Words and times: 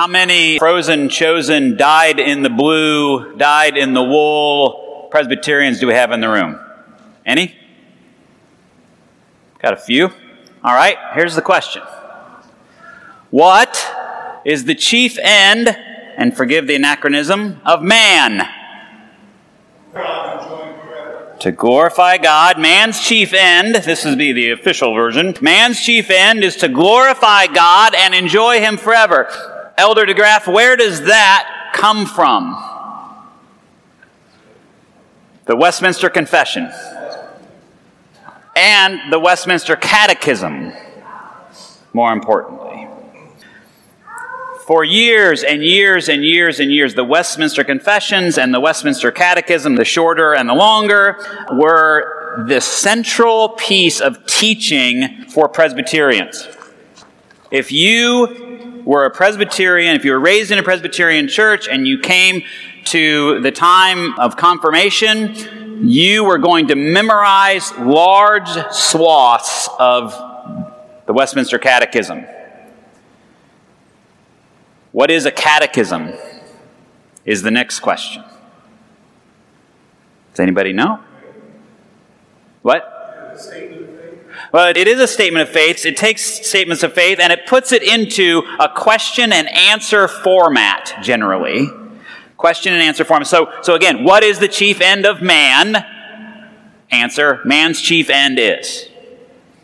How 0.00 0.06
many 0.06 0.58
frozen, 0.58 1.10
chosen, 1.10 1.76
dyed 1.76 2.18
in 2.18 2.42
the 2.42 2.48
blue, 2.48 3.36
dyed 3.36 3.76
in 3.76 3.92
the 3.92 4.02
wool 4.02 5.08
Presbyterians 5.10 5.78
do 5.78 5.88
we 5.88 5.92
have 5.92 6.10
in 6.10 6.22
the 6.22 6.28
room? 6.30 6.58
Any? 7.26 7.54
Got 9.58 9.74
a 9.74 9.76
few? 9.76 10.06
All 10.64 10.74
right, 10.74 10.96
here's 11.12 11.34
the 11.34 11.42
question 11.42 11.82
What 13.28 13.94
is 14.46 14.64
the 14.64 14.74
chief 14.74 15.18
end, 15.18 15.68
and 16.16 16.34
forgive 16.34 16.66
the 16.66 16.76
anachronism, 16.76 17.60
of 17.66 17.82
man? 17.82 18.48
To 21.40 21.52
glorify 21.52 22.16
God. 22.16 22.58
Man's 22.58 23.02
chief 23.02 23.34
end, 23.34 23.74
this 23.74 24.06
is 24.06 24.16
be 24.16 24.32
the 24.32 24.50
official 24.50 24.94
version, 24.94 25.34
man's 25.42 25.78
chief 25.78 26.08
end 26.08 26.42
is 26.42 26.56
to 26.56 26.70
glorify 26.70 27.48
God 27.48 27.94
and 27.94 28.14
enjoy 28.14 28.60
Him 28.60 28.78
forever. 28.78 29.58
Elder 29.80 30.04
DeGraff, 30.04 30.46
where 30.46 30.76
does 30.76 31.04
that 31.06 31.70
come 31.72 32.04
from? 32.04 32.54
The 35.46 35.56
Westminster 35.56 36.10
Confession 36.10 36.70
and 38.54 39.10
the 39.10 39.18
Westminster 39.18 39.76
Catechism, 39.76 40.74
more 41.94 42.12
importantly. 42.12 42.88
For 44.66 44.84
years 44.84 45.42
and 45.42 45.64
years 45.64 46.10
and 46.10 46.22
years 46.22 46.60
and 46.60 46.70
years, 46.70 46.94
the 46.94 47.02
Westminster 47.02 47.64
Confessions 47.64 48.36
and 48.36 48.52
the 48.52 48.60
Westminster 48.60 49.10
Catechism, 49.10 49.76
the 49.76 49.86
shorter 49.86 50.34
and 50.34 50.46
the 50.46 50.54
longer, 50.54 51.16
were 51.52 52.44
the 52.46 52.60
central 52.60 53.48
piece 53.48 54.02
of 54.02 54.26
teaching 54.26 55.24
for 55.30 55.48
Presbyterians. 55.48 56.46
If 57.50 57.72
you 57.72 58.49
were 58.84 59.04
a 59.04 59.10
Presbyterian, 59.10 59.96
if 59.96 60.04
you 60.04 60.12
were 60.12 60.20
raised 60.20 60.50
in 60.50 60.58
a 60.58 60.62
Presbyterian 60.62 61.28
church 61.28 61.68
and 61.68 61.86
you 61.86 61.98
came 61.98 62.42
to 62.86 63.40
the 63.40 63.50
time 63.50 64.18
of 64.18 64.36
confirmation, 64.36 65.88
you 65.88 66.24
were 66.24 66.38
going 66.38 66.68
to 66.68 66.74
memorize 66.74 67.72
large 67.78 68.48
swaths 68.72 69.68
of 69.78 70.12
the 71.06 71.12
Westminster 71.12 71.58
Catechism. 71.58 72.24
What 74.92 75.10
is 75.10 75.24
a 75.26 75.30
catechism? 75.30 76.12
Is 77.24 77.42
the 77.42 77.50
next 77.50 77.80
question. 77.80 78.24
Does 80.32 80.40
anybody 80.40 80.72
know? 80.72 81.00
What? 82.62 83.36
Well, 84.52 84.68
it 84.74 84.88
is 84.88 85.00
a 85.00 85.06
statement 85.06 85.48
of 85.48 85.52
faith. 85.52 85.84
It 85.86 85.96
takes 85.96 86.22
statements 86.22 86.82
of 86.82 86.92
faith 86.92 87.18
and 87.20 87.32
it 87.32 87.46
puts 87.46 87.72
it 87.72 87.82
into 87.82 88.42
a 88.58 88.68
question 88.68 89.32
and 89.32 89.48
answer 89.48 90.08
format, 90.08 90.98
generally. 91.02 91.68
Question 92.36 92.72
and 92.72 92.82
answer 92.82 93.04
format. 93.04 93.26
So, 93.26 93.52
so 93.62 93.74
again, 93.74 94.04
what 94.04 94.24
is 94.24 94.38
the 94.38 94.48
chief 94.48 94.80
end 94.80 95.06
of 95.06 95.20
man? 95.20 95.84
Answer, 96.90 97.40
man's 97.44 97.80
chief 97.80 98.10
end 98.10 98.38
is. 98.38 98.88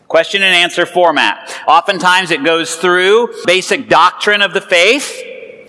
Question 0.09 0.43
and 0.43 0.55
answer 0.55 0.87
format. 0.87 1.53
Oftentimes 1.67 2.31
it 2.31 2.45
goes 2.45 2.77
through 2.77 3.35
basic 3.45 3.89
doctrine 3.89 4.41
of 4.41 4.55
the 4.55 4.61
faith. 4.61 5.11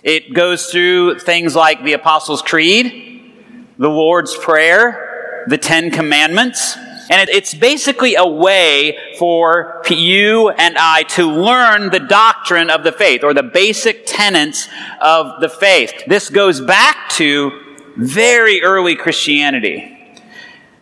It 0.04 0.34
goes 0.34 0.68
through 0.68 1.20
things 1.20 1.56
like 1.56 1.84
the 1.84 1.94
Apostles' 1.94 2.42
Creed, 2.44 3.34
the 3.78 3.90
Lord's 3.90 4.36
Prayer, 4.36 5.46
the 5.48 5.58
Ten 5.58 5.90
Commandments. 5.90 6.78
And 7.10 7.30
it's 7.30 7.54
basically 7.54 8.16
a 8.16 8.28
way 8.28 8.98
for 9.18 9.82
you 9.90 10.50
and 10.50 10.78
I 10.78 11.04
to 11.04 11.26
learn 11.26 11.90
the 11.90 12.02
doctrine 12.02 12.70
of 12.70 12.84
the 12.84 12.92
faith 12.92 13.24
or 13.24 13.34
the 13.34 13.44
basic 13.44 14.06
tenets 14.06 14.68
of 15.00 15.40
the 15.40 15.48
faith. 15.48 15.94
This 16.08 16.30
goes 16.30 16.60
back 16.60 17.10
to 17.12 17.52
very 17.96 18.62
early 18.62 18.96
Christianity. 18.96 19.94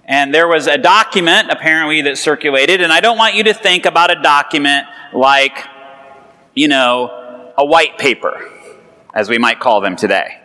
And 0.04 0.34
there 0.34 0.48
was 0.48 0.68
a 0.68 0.78
document 0.78 1.50
apparently 1.50 2.02
that 2.04 2.18
circulated, 2.18 2.82
and 2.82 2.92
I 2.92 3.00
don't 3.00 3.18
want 3.18 3.36
you 3.36 3.44
to 3.46 3.54
think 3.54 3.86
about 3.86 4.12
a 4.16 4.22
document 4.22 4.86
like, 5.14 5.66
you 6.54 6.68
know, 6.68 7.54
a 7.58 7.66
white 7.66 7.98
paper, 7.98 8.52
as 9.14 9.30
we 9.30 9.38
might 9.38 9.60
call 9.60 9.82
them 9.82 9.96
today. 9.96 10.42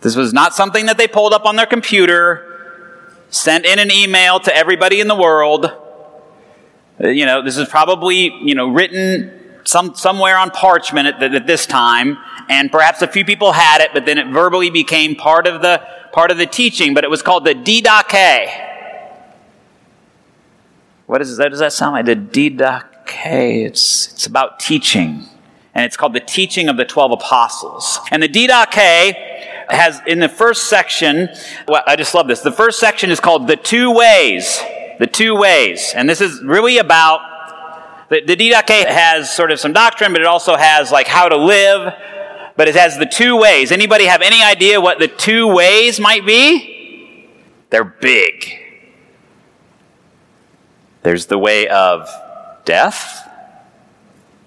This 0.00 0.16
was 0.16 0.32
not 0.32 0.54
something 0.54 0.86
that 0.86 0.96
they 0.98 1.08
pulled 1.08 1.34
up 1.34 1.44
on 1.44 1.56
their 1.56 1.66
computer, 1.66 2.45
sent 3.36 3.64
in 3.66 3.78
an 3.78 3.90
email 3.90 4.40
to 4.40 4.54
everybody 4.54 5.00
in 5.00 5.08
the 5.08 5.14
world. 5.14 5.66
Uh, 7.02 7.08
you 7.08 7.26
know, 7.26 7.42
this 7.42 7.56
is 7.56 7.68
probably, 7.68 8.34
you 8.42 8.54
know, 8.54 8.68
written 8.68 9.60
some, 9.64 9.94
somewhere 9.94 10.38
on 10.38 10.50
parchment 10.50 11.08
at, 11.08 11.22
at 11.22 11.46
this 11.46 11.66
time, 11.66 12.16
and 12.48 12.70
perhaps 12.70 13.02
a 13.02 13.08
few 13.08 13.24
people 13.24 13.52
had 13.52 13.80
it, 13.80 13.90
but 13.92 14.06
then 14.06 14.18
it 14.18 14.28
verbally 14.28 14.70
became 14.70 15.14
part 15.14 15.46
of 15.46 15.62
the 15.62 15.82
part 16.12 16.30
of 16.30 16.38
the 16.38 16.46
teaching, 16.46 16.94
but 16.94 17.04
it 17.04 17.10
was 17.10 17.20
called 17.20 17.44
the 17.44 17.54
Didache. 17.54 18.62
What 21.04 21.20
is 21.20 21.36
that? 21.36 21.50
Does 21.50 21.58
that 21.58 21.74
sound 21.74 21.92
like 21.92 22.06
the 22.06 22.16
Didache? 22.16 23.66
It's, 23.66 24.12
it's 24.12 24.26
about 24.26 24.58
teaching. 24.58 25.26
And 25.74 25.84
it's 25.84 25.96
called 25.96 26.14
the 26.14 26.20
teaching 26.20 26.70
of 26.70 26.78
the 26.78 26.86
12 26.86 27.12
apostles. 27.12 28.00
And 28.10 28.22
the 28.22 28.28
Didache 28.30 29.25
has, 29.68 30.00
in 30.06 30.18
the 30.18 30.28
first 30.28 30.68
section, 30.68 31.28
well, 31.66 31.82
I 31.86 31.96
just 31.96 32.14
love 32.14 32.28
this. 32.28 32.40
The 32.40 32.52
first 32.52 32.78
section 32.78 33.10
is 33.10 33.20
called 33.20 33.48
the 33.48 33.56
two 33.56 33.92
ways. 33.92 34.60
The 34.98 35.06
two 35.06 35.36
ways. 35.36 35.92
And 35.94 36.08
this 36.08 36.20
is 36.20 36.42
really 36.42 36.78
about, 36.78 37.20
the, 38.08 38.22
the 38.24 38.36
Didache 38.36 38.86
has 38.86 39.30
sort 39.30 39.50
of 39.50 39.60
some 39.60 39.72
doctrine, 39.72 40.12
but 40.12 40.20
it 40.20 40.26
also 40.26 40.56
has 40.56 40.90
like 40.90 41.06
how 41.06 41.28
to 41.28 41.36
live, 41.36 41.92
but 42.56 42.68
it 42.68 42.76
has 42.76 42.96
the 42.96 43.06
two 43.06 43.36
ways. 43.36 43.72
Anybody 43.72 44.04
have 44.06 44.22
any 44.22 44.42
idea 44.42 44.80
what 44.80 44.98
the 44.98 45.08
two 45.08 45.46
ways 45.52 46.00
might 46.00 46.24
be? 46.24 47.28
They're 47.70 47.84
big. 47.84 48.62
There's 51.02 51.26
the 51.26 51.38
way 51.38 51.68
of 51.68 52.08
death, 52.64 53.28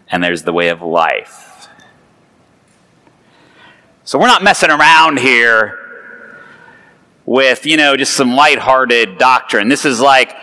and 0.10 0.24
there's 0.24 0.44
the 0.44 0.54
way 0.54 0.70
of 0.70 0.82
life. 0.82 1.49
So 4.10 4.18
we're 4.18 4.26
not 4.26 4.42
messing 4.42 4.72
around 4.72 5.20
here 5.20 5.78
with, 7.28 7.68
you 7.68 7.78
know, 7.78 7.96
just 7.96 8.16
some 8.16 8.34
lighthearted 8.34 9.20
doctrine. 9.20 9.70
This 9.70 9.86
is 9.86 10.02
like, 10.02 10.36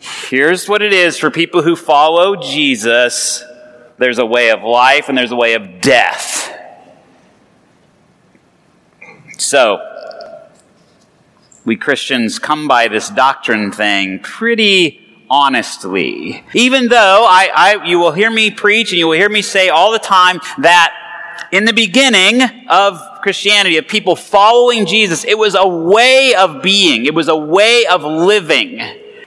here's 0.00 0.68
what 0.68 0.82
it 0.82 0.92
is 0.92 1.16
for 1.16 1.30
people 1.30 1.62
who 1.62 1.76
follow 1.76 2.34
Jesus 2.34 3.44
there's 3.98 4.18
a 4.18 4.26
way 4.26 4.50
of 4.50 4.64
life 4.64 5.08
and 5.08 5.16
there's 5.16 5.30
a 5.30 5.36
way 5.36 5.54
of 5.54 5.80
death. 5.80 6.52
So, 9.38 9.78
we 11.64 11.76
Christians 11.76 12.40
come 12.40 12.66
by 12.66 12.88
this 12.88 13.10
doctrine 13.10 13.70
thing 13.70 14.18
pretty 14.18 15.24
honestly. 15.30 16.42
Even 16.52 16.88
though 16.88 17.26
I, 17.30 17.50
I, 17.54 17.84
you 17.86 18.00
will 18.00 18.10
hear 18.10 18.28
me 18.28 18.50
preach 18.50 18.90
and 18.90 18.98
you 18.98 19.06
will 19.06 19.16
hear 19.16 19.28
me 19.28 19.40
say 19.40 19.68
all 19.68 19.92
the 19.92 20.00
time 20.00 20.40
that 20.58 20.99
in 21.52 21.64
the 21.64 21.72
beginning 21.72 22.42
of 22.68 23.00
Christianity, 23.22 23.76
of 23.76 23.88
people 23.88 24.16
following 24.16 24.86
Jesus, 24.86 25.24
it 25.24 25.36
was 25.36 25.54
a 25.54 25.66
way 25.66 26.34
of 26.34 26.62
being. 26.62 27.06
It 27.06 27.14
was 27.14 27.28
a 27.28 27.36
way 27.36 27.86
of 27.86 28.02
living 28.02 28.80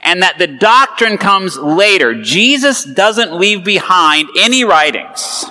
and 0.04 0.22
that 0.22 0.38
the 0.38 0.46
doctrine 0.46 1.16
comes 1.16 1.56
later. 1.56 2.20
Jesus 2.22 2.84
doesn't 2.84 3.32
leave 3.32 3.64
behind 3.64 4.28
any 4.38 4.64
writings 4.64 5.46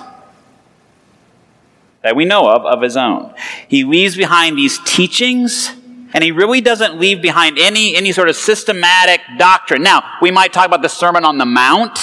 that 2.02 2.14
we 2.14 2.24
know 2.24 2.48
of 2.48 2.64
of 2.66 2.82
his 2.82 2.96
own. 2.96 3.34
He 3.66 3.82
leaves 3.82 4.16
behind 4.16 4.56
these 4.56 4.78
teachings 4.78 5.74
and 6.12 6.22
he 6.22 6.30
really 6.30 6.60
doesn't 6.60 7.00
leave 7.00 7.20
behind 7.20 7.58
any, 7.58 7.96
any 7.96 8.12
sort 8.12 8.28
of 8.28 8.36
systematic 8.36 9.20
doctrine. 9.36 9.82
Now, 9.82 10.04
we 10.22 10.30
might 10.30 10.52
talk 10.52 10.66
about 10.66 10.82
the 10.82 10.88
Sermon 10.88 11.24
on 11.24 11.38
the 11.38 11.46
Mount, 11.46 11.98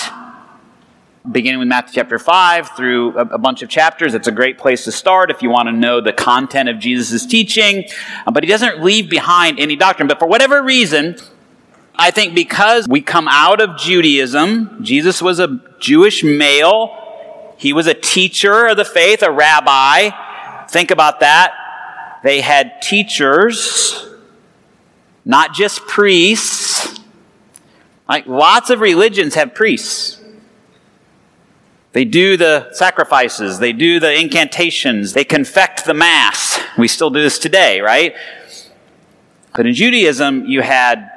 beginning 1.29 1.59
with 1.59 1.67
Matthew 1.67 1.93
chapter 1.95 2.17
5 2.17 2.69
through 2.75 3.17
a, 3.17 3.37
bunch 3.37 3.61
of 3.61 3.69
chapters. 3.69 4.15
It's 4.15 4.27
a 4.27 4.31
great 4.31 4.57
place 4.57 4.85
to 4.85 4.91
start 4.91 5.29
if 5.29 5.41
you 5.43 5.49
want 5.49 5.67
to 5.67 5.71
know 5.71 6.01
the 6.01 6.13
content 6.13 6.67
of 6.67 6.79
Jesus' 6.79 7.25
teaching. 7.25 7.85
Uh, 8.25 8.31
but 8.31 8.43
he 8.43 8.49
doesn't 8.49 8.81
leave 8.81 9.09
behind 9.09 9.59
any 9.59 9.75
doctrine. 9.75 10.07
But 10.07 10.19
for 10.19 10.27
whatever 10.27 10.63
reason, 10.63 11.17
I 11.95 12.09
think 12.09 12.33
because 12.33 12.87
we 12.87 13.01
come 13.01 13.27
out 13.27 13.61
of 13.61 13.77
Judaism, 13.77 14.83
Jesus 14.83 15.21
was 15.21 15.39
a 15.39 15.59
Jewish 15.79 16.23
male. 16.23 17.53
He 17.57 17.73
was 17.73 17.85
a 17.85 17.93
teacher 17.93 18.67
of 18.67 18.77
the 18.77 18.85
faith, 18.85 19.21
a 19.21 19.31
rabbi. 19.31 20.09
Think 20.69 20.89
about 20.89 21.19
that. 21.19 21.53
They 22.23 22.41
had 22.41 22.81
teachers, 22.81 24.07
not 25.23 25.53
just 25.53 25.85
priests. 25.85 26.99
Like 28.09 28.25
lots 28.25 28.71
of 28.71 28.79
religions 28.79 29.35
have 29.35 29.53
priests. 29.53 30.20
They 31.93 32.05
do 32.05 32.37
the 32.37 32.69
sacrifices, 32.71 33.59
they 33.59 33.73
do 33.73 33.99
the 33.99 34.17
incantations, 34.17 35.13
they 35.13 35.25
confect 35.25 35.85
the 35.85 35.93
Mass. 35.93 36.59
We 36.77 36.87
still 36.87 37.09
do 37.09 37.21
this 37.21 37.37
today, 37.37 37.81
right? 37.81 38.15
But 39.55 39.65
in 39.67 39.73
Judaism, 39.73 40.45
you 40.45 40.61
had 40.61 41.09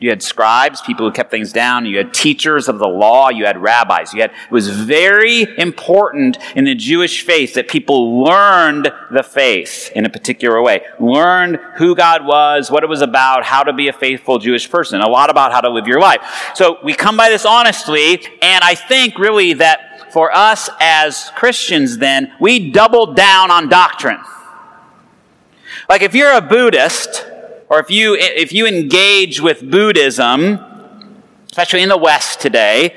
You 0.00 0.10
had 0.10 0.22
scribes, 0.22 0.82
people 0.82 1.06
who 1.06 1.12
kept 1.12 1.30
things 1.30 1.52
down. 1.52 1.86
You 1.86 1.96
had 1.96 2.12
teachers 2.12 2.68
of 2.68 2.78
the 2.78 2.88
law. 2.88 3.30
You 3.30 3.46
had 3.46 3.56
rabbis. 3.56 4.12
You 4.12 4.20
had, 4.20 4.32
it 4.32 4.50
was 4.50 4.68
very 4.68 5.46
important 5.56 6.36
in 6.54 6.64
the 6.64 6.74
Jewish 6.74 7.24
faith 7.24 7.54
that 7.54 7.68
people 7.68 8.22
learned 8.22 8.92
the 9.10 9.22
faith 9.22 9.90
in 9.94 10.04
a 10.04 10.10
particular 10.10 10.60
way. 10.60 10.82
Learned 11.00 11.58
who 11.78 11.94
God 11.94 12.26
was, 12.26 12.70
what 12.70 12.82
it 12.82 12.88
was 12.88 13.00
about, 13.00 13.44
how 13.44 13.62
to 13.62 13.72
be 13.72 13.88
a 13.88 13.94
faithful 13.94 14.38
Jewish 14.38 14.68
person. 14.68 15.00
A 15.00 15.08
lot 15.08 15.30
about 15.30 15.52
how 15.52 15.62
to 15.62 15.70
live 15.70 15.86
your 15.86 16.00
life. 16.00 16.52
So 16.54 16.76
we 16.84 16.92
come 16.92 17.16
by 17.16 17.30
this 17.30 17.46
honestly, 17.46 18.20
and 18.42 18.62
I 18.62 18.74
think 18.74 19.18
really 19.18 19.54
that 19.54 19.93
for 20.14 20.34
us 20.34 20.70
as 20.78 21.32
Christians 21.34 21.98
then, 21.98 22.32
we 22.40 22.70
double 22.70 23.14
down 23.14 23.50
on 23.50 23.68
doctrine. 23.68 24.20
Like 25.88 26.02
if 26.02 26.14
you're 26.14 26.32
a 26.32 26.40
Buddhist, 26.40 27.26
or 27.68 27.80
if 27.80 27.90
you, 27.90 28.14
if 28.14 28.52
you 28.52 28.64
engage 28.64 29.40
with 29.40 29.68
Buddhism, 29.68 30.60
especially 31.50 31.82
in 31.82 31.88
the 31.88 31.96
West 31.96 32.40
today, 32.40 32.94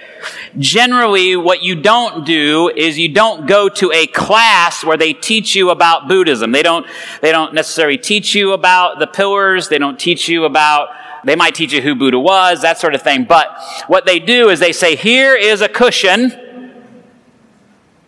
generally 0.59 1.35
what 1.35 1.63
you 1.63 1.81
don't 1.81 2.23
do 2.23 2.69
is 2.75 2.99
you 2.99 3.09
don't 3.09 3.47
go 3.47 3.67
to 3.67 3.91
a 3.91 4.05
class 4.05 4.85
where 4.85 4.95
they 4.95 5.13
teach 5.13 5.55
you 5.55 5.71
about 5.71 6.07
Buddhism. 6.07 6.51
They 6.51 6.61
don't, 6.61 6.85
they 7.21 7.31
don't 7.31 7.55
necessarily 7.55 7.97
teach 7.97 8.35
you 8.35 8.53
about 8.53 8.99
the 8.99 9.07
pillars. 9.07 9.69
They 9.69 9.79
don't 9.79 9.99
teach 9.99 10.29
you 10.29 10.45
about, 10.45 10.89
they 11.25 11.35
might 11.35 11.55
teach 11.55 11.73
you 11.73 11.81
who 11.81 11.95
Buddha 11.95 12.19
was, 12.19 12.61
that 12.61 12.77
sort 12.77 12.93
of 12.93 13.01
thing. 13.01 13.23
But 13.23 13.57
what 13.87 14.05
they 14.05 14.19
do 14.19 14.49
is 14.49 14.59
they 14.59 14.71
say, 14.71 14.95
here 14.95 15.35
is 15.35 15.61
a 15.61 15.67
cushion. 15.67 16.43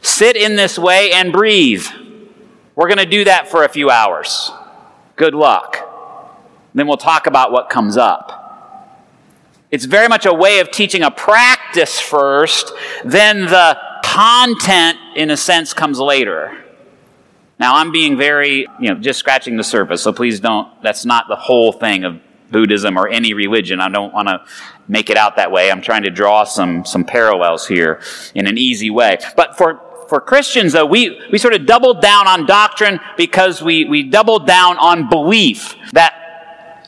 Sit 0.02 0.36
in 0.36 0.56
this 0.56 0.78
way 0.80 1.12
and 1.12 1.32
breathe. 1.32 1.86
We're 2.76 2.88
going 2.88 3.00
to 3.00 3.06
do 3.06 3.26
that 3.26 3.50
for 3.50 3.64
a 3.64 3.70
few 3.70 3.90
hours. 3.90 4.52
Good 5.16 5.34
luck. 5.34 5.78
Then 6.74 6.88
we'll 6.88 6.98
talk 6.98 7.28
about 7.28 7.52
what 7.52 7.70
comes 7.70 7.98
up. 7.98 8.36
It's 9.72 9.86
very 9.86 10.08
much 10.08 10.26
a 10.26 10.34
way 10.34 10.60
of 10.60 10.72
teaching 10.72 11.04
a 11.04 11.12
practice 11.12 12.00
first, 12.00 12.72
then 13.04 13.42
the 13.46 13.78
content, 14.04 14.98
in 15.16 15.30
a 15.30 15.38
sense, 15.38 15.74
comes 15.74 16.00
later. 16.00 16.58
Now, 17.60 17.76
I'm 17.76 17.92
being 17.92 18.18
very, 18.18 18.66
you 18.80 18.90
know, 18.90 18.96
just 18.96 19.20
scratching 19.20 19.58
the 19.58 19.64
surface, 19.64 20.02
so 20.02 20.14
please 20.14 20.40
don't, 20.40 20.70
that's 20.82 21.06
not 21.06 21.28
the 21.28 21.36
whole 21.36 21.72
thing 21.72 22.06
of 22.06 22.20
Buddhism 22.50 22.98
or 22.98 23.08
any 23.08 23.34
religion. 23.34 23.80
I 23.80 23.90
don't 23.90 24.14
want 24.14 24.28
to 24.28 24.44
make 24.88 25.10
it 25.10 25.18
out 25.18 25.36
that 25.36 25.52
way. 25.52 25.70
I'm 25.70 25.82
trying 25.82 26.04
to 26.04 26.10
draw 26.10 26.46
some, 26.46 26.84
some 26.86 27.04
parallels 27.04 27.68
here 27.68 28.02
in 28.34 28.48
an 28.48 28.58
easy 28.58 28.90
way. 28.90 29.18
But 29.36 29.58
for, 29.58 29.82
for 30.10 30.20
Christians, 30.20 30.74
though, 30.74 30.88
we, 30.88 31.22
we 31.32 31.38
sort 31.38 31.54
of 31.54 31.68
doubled 31.68 32.02
down 32.02 32.28
on 32.28 32.48
doctrine 32.48 33.00
because 33.16 33.62
we, 33.62 33.86
we 33.86 34.04
doubled 34.04 34.48
down 34.48 34.78
on 34.78 35.08
belief. 35.08 35.76
That 35.94 36.16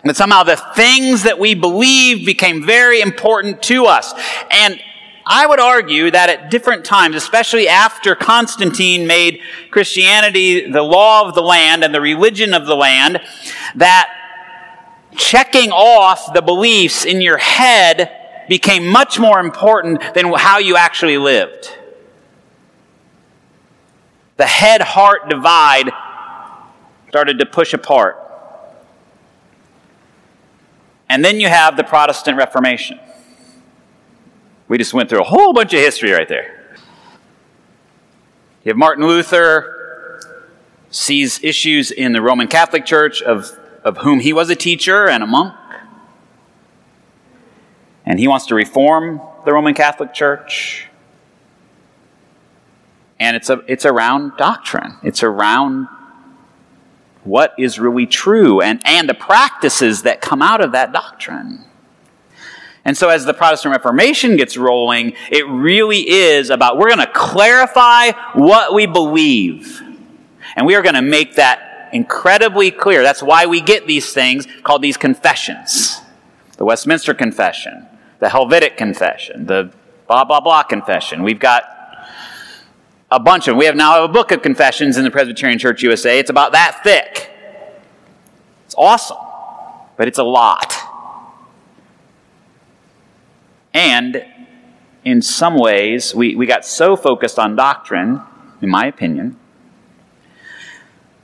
that 0.04 0.16
somehow 0.16 0.42
the 0.42 0.56
things 0.76 1.24
that 1.24 1.38
we 1.38 1.54
believe 1.54 2.26
became 2.26 2.66
very 2.66 3.02
important 3.02 3.62
to 3.64 3.86
us. 3.86 4.14
And 4.50 4.82
I 5.26 5.46
would 5.46 5.60
argue 5.60 6.10
that 6.10 6.30
at 6.30 6.50
different 6.50 6.86
times, 6.86 7.16
especially 7.16 7.68
after 7.68 8.16
Constantine 8.16 9.06
made 9.06 9.40
Christianity 9.70 10.72
the 10.72 10.82
law 10.82 11.28
of 11.28 11.36
the 11.36 11.44
land 11.44 11.84
and 11.84 11.94
the 11.94 12.02
religion 12.02 12.56
of 12.56 12.66
the 12.66 12.76
land, 12.76 13.22
that 13.76 14.10
checking 15.16 15.72
off 15.72 16.34
the 16.34 16.42
beliefs 16.42 17.06
in 17.06 17.22
your 17.22 17.38
head 17.38 18.12
became 18.50 18.88
much 18.88 19.20
more 19.20 19.40
important 19.40 20.02
than 20.16 20.34
how 20.34 20.58
you 20.58 20.76
actually 20.76 21.20
lived. 21.20 21.78
The 24.42 24.48
head 24.48 24.82
heart 24.82 25.30
divide 25.30 25.92
started 27.10 27.38
to 27.38 27.46
push 27.46 27.76
apart. 27.76 28.18
And 31.08 31.24
then 31.24 31.40
you 31.40 31.48
have 31.48 31.78
the 31.78 31.84
Protestant 31.84 32.40
Reformation. 32.40 33.00
We 34.68 34.80
just 34.80 34.96
went 34.96 35.10
through 35.10 35.22
a 35.22 35.26
whole 35.26 35.54
bunch 35.54 35.76
of 35.76 35.80
history 35.80 36.10
right 36.10 36.28
there. 36.28 36.76
You 38.64 38.72
have 38.72 38.78
Martin 38.78 39.06
Luther 39.06 40.20
sees 40.90 41.44
issues 41.44 41.92
in 41.92 42.12
the 42.12 42.22
Roman 42.24 42.48
Catholic 42.48 42.84
Church 42.84 43.22
of, 43.22 43.52
of 43.84 43.98
whom 43.98 44.22
he 44.22 44.34
was 44.34 44.50
a 44.50 44.56
teacher 44.56 45.08
and 45.08 45.22
a 45.22 45.28
monk. 45.28 45.54
And 48.08 48.18
he 48.18 48.28
wants 48.28 48.48
to 48.48 48.56
reform 48.56 49.22
the 49.46 49.54
Roman 49.54 49.76
Catholic 49.76 50.16
Church. 50.16 50.88
And 53.22 53.38
it's, 53.38 53.52
a, 53.52 53.64
it's 53.68 53.86
around 53.86 54.36
doctrine. 54.38 54.98
It's 55.04 55.22
around 55.22 55.88
what 57.24 57.54
is 57.60 57.78
really 57.78 58.08
true 58.08 58.62
and, 58.62 58.82
and 58.84 59.08
the 59.08 59.14
practices 59.14 60.02
that 60.02 60.22
come 60.22 60.42
out 60.42 60.60
of 60.60 60.72
that 60.72 60.92
doctrine. 60.92 61.64
And 62.84 62.98
so, 62.98 63.10
as 63.10 63.26
the 63.26 63.36
Protestant 63.36 63.74
Reformation 63.74 64.38
gets 64.38 64.58
rolling, 64.58 65.14
it 65.30 65.48
really 65.48 66.10
is 66.10 66.50
about 66.50 66.80
we're 66.80 66.88
going 66.88 67.06
to 67.06 67.12
clarify 67.14 68.10
what 68.34 68.74
we 68.74 68.88
believe. 68.88 69.84
And 70.56 70.66
we 70.66 70.74
are 70.74 70.82
going 70.82 70.96
to 70.96 71.04
make 71.04 71.36
that 71.36 71.90
incredibly 71.94 72.72
clear. 72.72 73.04
That's 73.04 73.22
why 73.22 73.46
we 73.46 73.62
get 73.62 73.86
these 73.86 74.12
things 74.14 74.48
called 74.64 74.82
these 74.82 74.98
confessions 74.98 76.02
the 76.58 76.66
Westminster 76.66 77.14
Confession, 77.14 77.88
the 78.20 78.30
Helvetic 78.30 78.78
Confession, 78.78 79.46
the 79.46 79.72
blah, 80.08 80.24
blah, 80.24 80.40
blah 80.40 80.64
confession. 80.64 81.22
We've 81.22 81.40
got 81.40 81.81
a 83.12 83.20
bunch 83.20 83.48
of 83.48 83.52
them. 83.52 83.58
We 83.58 83.66
have 83.66 83.76
now 83.76 84.04
a 84.04 84.08
book 84.08 84.32
of 84.32 84.42
confessions 84.42 84.98
in 84.98 85.04
the 85.04 85.12
Presbyterian 85.12 85.60
Church 85.60 85.84
USA. 85.84 86.18
It's 86.18 86.30
about 86.30 86.54
that 86.54 86.80
thick. 86.82 87.30
It's 88.66 88.76
awesome, 88.78 89.18
but 89.98 90.08
it's 90.08 90.18
a 90.18 90.24
lot. 90.24 90.74
And 93.74 94.26
in 95.04 95.22
some 95.22 95.58
ways, 95.58 96.16
we, 96.16 96.36
we 96.36 96.46
got 96.46 96.64
so 96.66 96.96
focused 96.96 97.38
on 97.38 97.56
doctrine, 97.56 98.22
in 98.62 98.70
my 98.70 98.86
opinion, 98.86 99.38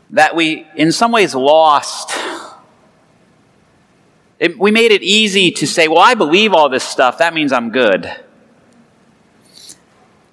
that 0.10 0.36
we, 0.36 0.68
in 0.75 0.92
some 0.92 1.12
ways, 1.12 1.34
lost. 1.34 2.12
It, 4.39 4.60
we 4.60 4.72
made 4.72 4.92
it 4.92 5.04
easy 5.04 5.51
to 5.51 5.66
say, 5.66 5.88
well, 5.88 6.00
I 6.00 6.16
believe 6.16 6.54
all 6.54 6.69
this 6.69 6.84
stuff. 6.84 7.18
That 7.18 7.34
means 7.34 7.51
I'm 7.51 7.72
good. 7.72 8.13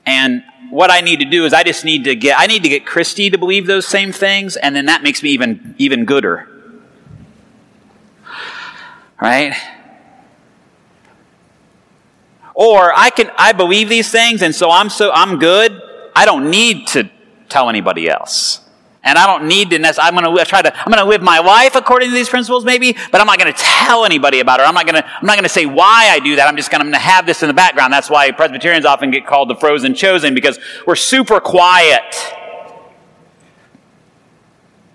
And 0.06 0.42
what 0.70 0.90
I 0.90 1.00
need 1.00 1.20
to 1.20 1.24
do 1.24 1.44
is 1.44 1.52
I 1.52 1.62
just 1.62 1.84
need 1.84 2.04
to 2.04 2.14
get 2.14 2.38
I 2.38 2.46
need 2.46 2.62
to 2.62 2.68
get 2.68 2.86
Christy 2.86 3.30
to 3.30 3.38
believe 3.38 3.66
those 3.66 3.86
same 3.86 4.12
things, 4.12 4.56
and 4.56 4.74
then 4.74 4.86
that 4.86 5.02
makes 5.02 5.22
me 5.22 5.30
even 5.30 5.74
even 5.78 6.04
gooder. 6.04 6.48
Right? 9.20 9.54
Or 12.54 12.92
I 12.94 13.10
can 13.10 13.30
I 13.36 13.52
believe 13.52 13.88
these 13.88 14.10
things, 14.10 14.42
and 14.42 14.54
so 14.54 14.70
I'm 14.70 14.88
so 14.88 15.10
I'm 15.12 15.38
good. 15.38 15.80
I 16.16 16.24
don't 16.24 16.50
need 16.50 16.86
to 16.88 17.10
tell 17.48 17.68
anybody 17.68 18.08
else. 18.08 18.63
And 19.04 19.18
I 19.18 19.26
don't 19.26 19.46
need 19.46 19.68
to 19.70 19.78
necessarily, 19.78 20.16
I'm 20.16 20.24
going 20.24 20.36
to 20.36 20.44
try 20.46 20.62
to, 20.62 20.74
I'm 20.74 20.90
going 20.90 20.98
to 20.98 21.08
live 21.08 21.20
my 21.20 21.38
life 21.38 21.74
according 21.74 22.08
to 22.08 22.14
these 22.14 22.30
principles 22.30 22.64
maybe, 22.64 22.96
but 23.12 23.20
I'm 23.20 23.26
not 23.26 23.38
going 23.38 23.52
to 23.52 23.58
tell 23.58 24.06
anybody 24.06 24.40
about 24.40 24.60
it. 24.60 24.62
I'm 24.66 24.72
not 24.72 24.86
going 24.86 25.02
to, 25.02 25.06
I'm 25.06 25.26
not 25.26 25.34
going 25.34 25.44
to 25.44 25.50
say 25.50 25.66
why 25.66 26.08
I 26.10 26.20
do 26.20 26.36
that. 26.36 26.48
I'm 26.48 26.56
just 26.56 26.70
going 26.70 26.90
to, 26.90 26.94
have 27.04 27.26
this 27.26 27.42
in 27.42 27.48
the 27.48 27.54
background. 27.54 27.92
That's 27.92 28.08
why 28.08 28.30
Presbyterians 28.30 28.86
often 28.86 29.10
get 29.10 29.26
called 29.26 29.50
the 29.50 29.56
frozen 29.56 29.94
chosen 29.94 30.32
because 30.32 30.58
we're 30.86 30.96
super 30.96 31.38
quiet. 31.38 32.14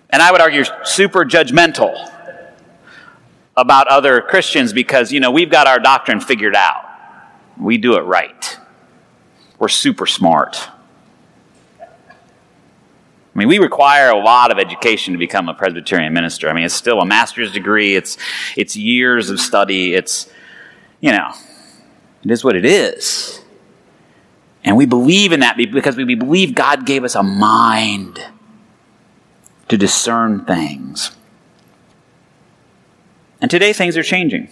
And 0.09 0.23
I 0.23 0.31
would 0.31 0.41
argue 0.41 0.63
super 0.83 1.23
judgmental 1.23 2.11
about 3.55 3.87
other 3.89 4.21
Christians 4.21 4.73
because, 4.73 5.11
you 5.11 5.19
know, 5.19 5.29
we've 5.29 5.51
got 5.51 5.67
our 5.67 5.77
doctrine 5.77 6.19
figured 6.19 6.55
out. 6.55 6.83
We 7.59 7.77
do 7.77 7.95
it 7.95 8.01
right. 8.01 8.57
We're 9.59 9.67
super 9.67 10.07
smart. 10.07 10.69
I 13.39 13.41
mean, 13.41 13.47
we 13.47 13.59
require 13.59 14.09
a 14.09 14.21
lot 14.21 14.51
of 14.51 14.59
education 14.59 15.13
to 15.13 15.17
become 15.17 15.47
a 15.47 15.53
Presbyterian 15.53 16.11
minister. 16.11 16.49
I 16.49 16.53
mean, 16.53 16.65
it's 16.65 16.73
still 16.75 16.99
a 16.99 17.05
master's 17.05 17.53
degree, 17.53 17.95
it's, 17.95 18.17
it's 18.57 18.75
years 18.75 19.29
of 19.29 19.39
study, 19.39 19.93
it's, 19.95 20.29
you 20.99 21.13
know, 21.13 21.31
it 22.21 22.31
is 22.31 22.43
what 22.43 22.57
it 22.57 22.65
is. 22.65 23.39
And 24.65 24.75
we 24.75 24.85
believe 24.85 25.31
in 25.31 25.39
that 25.39 25.55
because 25.55 25.95
we 25.95 26.15
believe 26.15 26.53
God 26.53 26.85
gave 26.85 27.05
us 27.05 27.15
a 27.15 27.23
mind 27.23 28.21
to 29.69 29.77
discern 29.77 30.43
things. 30.43 31.11
And 33.39 33.49
today 33.49 33.71
things 33.71 33.95
are 33.95 34.03
changing. 34.03 34.49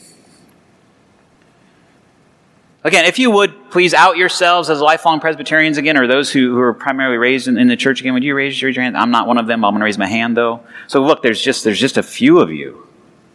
Again, 2.87 3.03
if 3.03 3.19
you 3.19 3.29
would 3.31 3.69
please 3.69 3.93
out 3.93 4.15
yourselves 4.15 4.69
as 4.69 4.79
lifelong 4.79 5.19
Presbyterians 5.19 5.77
again, 5.77 5.97
or 5.97 6.07
those 6.07 6.31
who, 6.31 6.53
who 6.53 6.59
are 6.61 6.73
primarily 6.73 7.17
raised 7.17 7.49
in, 7.49 7.57
in, 7.57 7.67
the 7.67 7.75
church 7.75 7.99
again. 7.99 8.13
Would 8.13 8.23
you 8.23 8.33
raise 8.33 8.61
your 8.61 8.71
hand? 8.71 8.95
I'm 8.95 9.11
not 9.11 9.27
one 9.27 9.37
of 9.37 9.45
them. 9.45 9.65
I'm 9.65 9.73
going 9.73 9.81
to 9.81 9.85
raise 9.85 9.97
my 9.97 10.07
hand 10.07 10.37
though. 10.37 10.63
So 10.87 11.03
look, 11.03 11.21
there's 11.21 11.41
just 11.41 11.65
there's 11.65 11.81
just 11.81 11.97
a 11.97 12.03
few 12.03 12.39
of 12.39 12.49
you, 12.49 12.87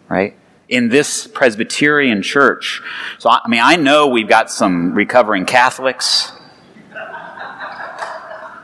right? 0.09 0.35
In 0.71 0.89
this 0.89 1.27
Presbyterian 1.27 2.23
church. 2.23 2.81
So 3.19 3.29
I 3.29 3.47
mean, 3.47 3.61
I 3.63 3.77
know 3.77 4.09
we've 4.09 4.27
got 4.27 4.51
some 4.51 4.95
recovering 4.95 5.45
Catholics. 5.45 6.33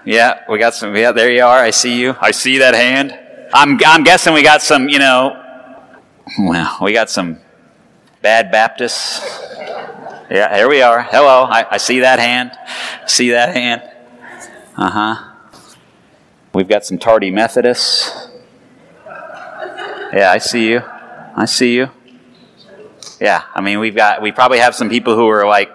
Yeah, 0.06 0.42
we 0.48 0.58
got 0.58 0.74
some. 0.74 0.96
Yeah, 0.96 1.12
there 1.12 1.30
you 1.30 1.44
are. 1.44 1.58
I 1.58 1.68
see 1.68 2.00
you. 2.00 2.16
I 2.18 2.30
see 2.30 2.56
that 2.58 2.72
hand. 2.72 3.12
I'm 3.52 3.78
I'm 3.84 4.04
guessing 4.04 4.32
we 4.32 4.42
got 4.42 4.62
some. 4.62 4.88
You 4.88 5.00
know, 5.00 5.76
well, 6.38 6.78
we 6.80 6.94
got 6.94 7.10
some 7.10 7.40
Bad 8.22 8.50
Baptists. 8.50 9.20
Yeah, 10.30 10.54
here 10.54 10.68
we 10.68 10.82
are. 10.82 11.00
Hello. 11.00 11.44
I, 11.44 11.66
I 11.70 11.76
see 11.78 12.00
that 12.00 12.18
hand. 12.18 12.52
See 13.06 13.30
that 13.30 13.54
hand. 13.54 13.80
Uh 14.76 14.90
huh. 14.90 15.60
We've 16.52 16.68
got 16.68 16.84
some 16.84 16.98
tardy 16.98 17.30
Methodists. 17.30 18.28
Yeah, 20.12 20.30
I 20.30 20.36
see 20.36 20.68
you. 20.68 20.82
I 21.34 21.46
see 21.46 21.74
you. 21.76 21.88
Yeah, 23.18 23.44
I 23.54 23.62
mean, 23.62 23.78
we've 23.78 23.96
got, 23.96 24.20
we 24.20 24.30
probably 24.30 24.58
have 24.58 24.74
some 24.74 24.90
people 24.90 25.16
who 25.16 25.26
are 25.28 25.46
like, 25.46 25.70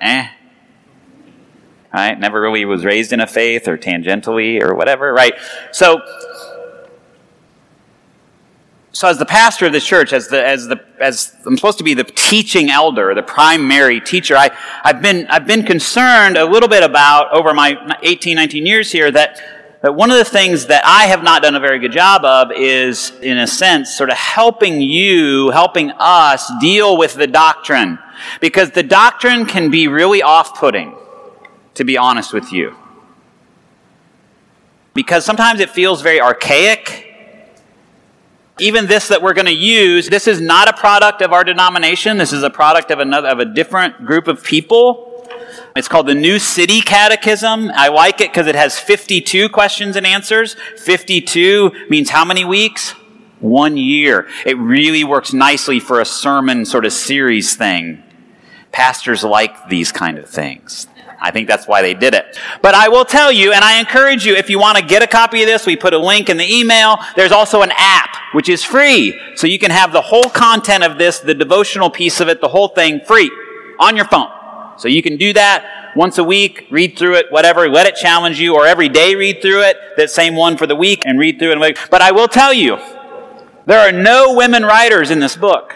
eh, 0.00 0.28
right? 1.92 2.18
Never 2.18 2.40
really 2.40 2.64
was 2.64 2.84
raised 2.84 3.12
in 3.12 3.20
a 3.20 3.26
faith 3.26 3.66
or 3.66 3.76
tangentially 3.76 4.62
or 4.62 4.74
whatever, 4.74 5.12
right? 5.12 5.34
So, 5.72 6.00
so 8.96 9.08
as 9.08 9.18
the 9.18 9.26
pastor 9.26 9.66
of 9.66 9.72
the 9.72 9.80
church, 9.80 10.14
as 10.14 10.28
the 10.28 10.42
as 10.42 10.68
the 10.68 10.80
as 10.98 11.36
I'm 11.44 11.54
supposed 11.58 11.76
to 11.76 11.84
be 11.84 11.92
the 11.92 12.04
teaching 12.04 12.70
elder, 12.70 13.14
the 13.14 13.22
primary 13.22 14.00
teacher, 14.00 14.34
I 14.36 14.50
I've 14.82 15.02
been 15.02 15.26
I've 15.26 15.46
been 15.46 15.64
concerned 15.64 16.38
a 16.38 16.46
little 16.46 16.68
bit 16.68 16.82
about 16.82 17.30
over 17.30 17.52
my 17.52 17.98
18, 18.02 18.36
19 18.36 18.64
years 18.64 18.90
here 18.90 19.10
that 19.10 19.38
that 19.82 19.94
one 19.94 20.10
of 20.10 20.16
the 20.16 20.24
things 20.24 20.64
that 20.68 20.82
I 20.86 21.08
have 21.08 21.22
not 21.22 21.42
done 21.42 21.54
a 21.54 21.60
very 21.60 21.78
good 21.78 21.92
job 21.92 22.24
of 22.24 22.50
is, 22.52 23.12
in 23.20 23.36
a 23.36 23.46
sense, 23.46 23.94
sort 23.94 24.08
of 24.08 24.16
helping 24.16 24.80
you, 24.80 25.50
helping 25.50 25.90
us 25.98 26.50
deal 26.58 26.96
with 26.96 27.16
the 27.16 27.26
doctrine. 27.26 27.98
Because 28.40 28.70
the 28.70 28.82
doctrine 28.82 29.44
can 29.44 29.70
be 29.70 29.88
really 29.88 30.22
off-putting, 30.22 30.96
to 31.74 31.84
be 31.84 31.98
honest 31.98 32.32
with 32.32 32.50
you. 32.50 32.74
Because 34.94 35.26
sometimes 35.26 35.60
it 35.60 35.68
feels 35.68 36.00
very 36.00 36.22
archaic 36.22 37.05
even 38.58 38.86
this 38.86 39.08
that 39.08 39.20
we're 39.20 39.34
going 39.34 39.46
to 39.46 39.54
use, 39.54 40.08
this 40.08 40.26
is 40.26 40.40
not 40.40 40.68
a 40.68 40.72
product 40.72 41.20
of 41.20 41.32
our 41.32 41.44
denomination. 41.44 42.16
This 42.16 42.32
is 42.32 42.42
a 42.42 42.50
product 42.50 42.90
of 42.90 43.00
another, 43.00 43.28
of 43.28 43.38
a 43.38 43.44
different 43.44 44.04
group 44.06 44.28
of 44.28 44.42
people. 44.42 45.12
It's 45.74 45.88
called 45.88 46.06
the 46.06 46.14
New 46.14 46.38
City 46.38 46.80
Catechism. 46.80 47.70
I 47.74 47.88
like 47.88 48.22
it 48.22 48.30
because 48.30 48.46
it 48.46 48.54
has 48.54 48.78
52 48.78 49.50
questions 49.50 49.94
and 49.94 50.06
answers. 50.06 50.56
52 50.78 51.70
means 51.90 52.08
how 52.08 52.24
many 52.24 52.46
weeks? 52.46 52.92
One 53.40 53.76
year. 53.76 54.26
It 54.46 54.56
really 54.56 55.04
works 55.04 55.34
nicely 55.34 55.78
for 55.78 56.00
a 56.00 56.06
sermon 56.06 56.64
sort 56.64 56.86
of 56.86 56.94
series 56.94 57.54
thing. 57.56 58.02
Pastors 58.72 59.22
like 59.22 59.68
these 59.68 59.92
kind 59.92 60.16
of 60.16 60.30
things. 60.30 60.86
I 61.20 61.30
think 61.30 61.48
that's 61.48 61.66
why 61.66 61.82
they 61.82 61.94
did 61.94 62.14
it. 62.14 62.38
But 62.62 62.74
I 62.74 62.88
will 62.88 63.04
tell 63.04 63.32
you, 63.32 63.52
and 63.52 63.64
I 63.64 63.78
encourage 63.78 64.26
you, 64.26 64.34
if 64.34 64.50
you 64.50 64.58
want 64.58 64.78
to 64.78 64.84
get 64.84 65.02
a 65.02 65.06
copy 65.06 65.42
of 65.42 65.46
this, 65.46 65.66
we 65.66 65.76
put 65.76 65.94
a 65.94 65.98
link 65.98 66.28
in 66.28 66.36
the 66.36 66.50
email. 66.50 66.98
There's 67.16 67.32
also 67.32 67.62
an 67.62 67.72
app, 67.76 68.05
which 68.32 68.48
is 68.48 68.64
free. 68.64 69.18
So 69.34 69.46
you 69.46 69.58
can 69.58 69.70
have 69.70 69.92
the 69.92 70.02
whole 70.02 70.30
content 70.30 70.84
of 70.84 70.98
this, 70.98 71.20
the 71.20 71.34
devotional 71.34 71.90
piece 71.90 72.20
of 72.20 72.28
it, 72.28 72.40
the 72.40 72.48
whole 72.48 72.68
thing 72.68 73.00
free 73.00 73.30
on 73.78 73.96
your 73.96 74.06
phone. 74.06 74.28
So 74.78 74.88
you 74.88 75.02
can 75.02 75.16
do 75.16 75.32
that 75.32 75.94
once 75.96 76.18
a 76.18 76.24
week, 76.24 76.66
read 76.70 76.98
through 76.98 77.14
it, 77.14 77.26
whatever, 77.30 77.68
let 77.68 77.86
it 77.86 77.96
challenge 77.96 78.38
you, 78.38 78.54
or 78.54 78.66
every 78.66 78.88
day 78.88 79.14
read 79.14 79.40
through 79.40 79.62
it, 79.62 79.76
that 79.96 80.10
same 80.10 80.36
one 80.36 80.56
for 80.56 80.66
the 80.66 80.76
week, 80.76 81.02
and 81.06 81.18
read 81.18 81.38
through 81.38 81.52
it. 81.52 81.78
But 81.90 82.02
I 82.02 82.12
will 82.12 82.28
tell 82.28 82.52
you, 82.52 82.78
there 83.64 83.80
are 83.80 83.92
no 83.92 84.34
women 84.34 84.62
writers 84.62 85.10
in 85.10 85.18
this 85.18 85.36
book. 85.36 85.74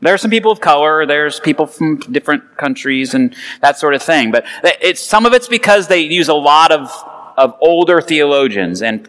There 0.00 0.14
are 0.14 0.18
some 0.18 0.30
people 0.30 0.52
of 0.52 0.60
color, 0.60 1.06
there's 1.06 1.40
people 1.40 1.66
from 1.66 1.98
different 1.98 2.56
countries 2.56 3.14
and 3.14 3.34
that 3.60 3.78
sort 3.78 3.94
of 3.94 4.02
thing. 4.02 4.30
But 4.30 4.44
it's, 4.80 5.00
some 5.00 5.26
of 5.26 5.32
it's 5.32 5.48
because 5.48 5.88
they 5.88 6.00
use 6.00 6.28
a 6.28 6.34
lot 6.34 6.70
of, 6.70 6.90
of 7.36 7.56
older 7.60 8.00
theologians. 8.00 8.80
And 8.80 9.08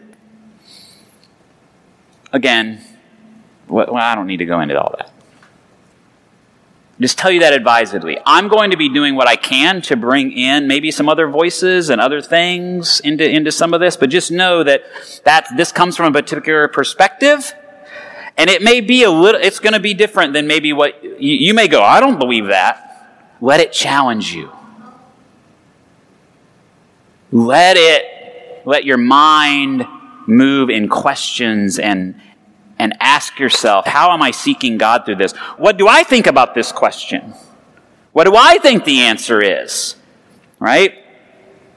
again, 2.32 2.82
well, 3.68 3.94
I 3.96 4.14
don't 4.14 4.26
need 4.26 4.38
to 4.38 4.46
go 4.46 4.60
into 4.60 4.80
all 4.80 4.94
that. 4.98 5.12
Just 7.00 7.16
tell 7.16 7.30
you 7.30 7.40
that 7.40 7.54
advisedly. 7.54 8.18
I'm 8.26 8.48
going 8.48 8.72
to 8.72 8.76
be 8.76 8.90
doing 8.90 9.14
what 9.14 9.26
I 9.26 9.36
can 9.36 9.80
to 9.82 9.96
bring 9.96 10.32
in 10.32 10.66
maybe 10.66 10.90
some 10.90 11.08
other 11.08 11.28
voices 11.28 11.88
and 11.88 11.98
other 11.98 12.20
things 12.20 13.00
into, 13.00 13.28
into 13.28 13.50
some 13.50 13.72
of 13.72 13.80
this, 13.80 13.96
but 13.96 14.10
just 14.10 14.30
know 14.30 14.62
that, 14.64 14.82
that 15.24 15.46
this 15.56 15.72
comes 15.72 15.96
from 15.96 16.06
a 16.06 16.12
particular 16.12 16.68
perspective 16.68 17.54
and 18.36 18.48
it 18.50 18.62
may 18.62 18.80
be 18.80 19.02
a 19.02 19.10
little, 19.10 19.40
it's 19.40 19.58
going 19.58 19.72
to 19.72 19.80
be 19.80 19.94
different 19.94 20.34
than 20.34 20.46
maybe 20.46 20.72
what 20.72 21.02
you, 21.02 21.34
you 21.34 21.54
may 21.54 21.68
go, 21.68 21.82
I 21.82 22.00
don't 22.00 22.18
believe 22.18 22.46
that. 22.46 22.86
Let 23.40 23.60
it 23.60 23.72
challenge 23.72 24.34
you. 24.34 24.50
Let 27.32 27.76
it, 27.78 28.66
let 28.66 28.84
your 28.84 28.98
mind 28.98 29.86
move 30.30 30.70
in 30.70 30.88
questions 30.88 31.78
and, 31.78 32.20
and 32.78 32.96
ask 33.00 33.38
yourself, 33.38 33.86
how 33.86 34.12
am 34.12 34.22
I 34.22 34.30
seeking 34.30 34.78
God 34.78 35.04
through 35.04 35.16
this? 35.16 35.32
What 35.58 35.76
do 35.76 35.88
I 35.88 36.04
think 36.04 36.26
about 36.26 36.54
this 36.54 36.72
question? 36.72 37.34
What 38.12 38.24
do 38.24 38.34
I 38.36 38.58
think 38.58 38.84
the 38.84 39.00
answer 39.00 39.40
is? 39.40 39.96
Right? 40.58 40.94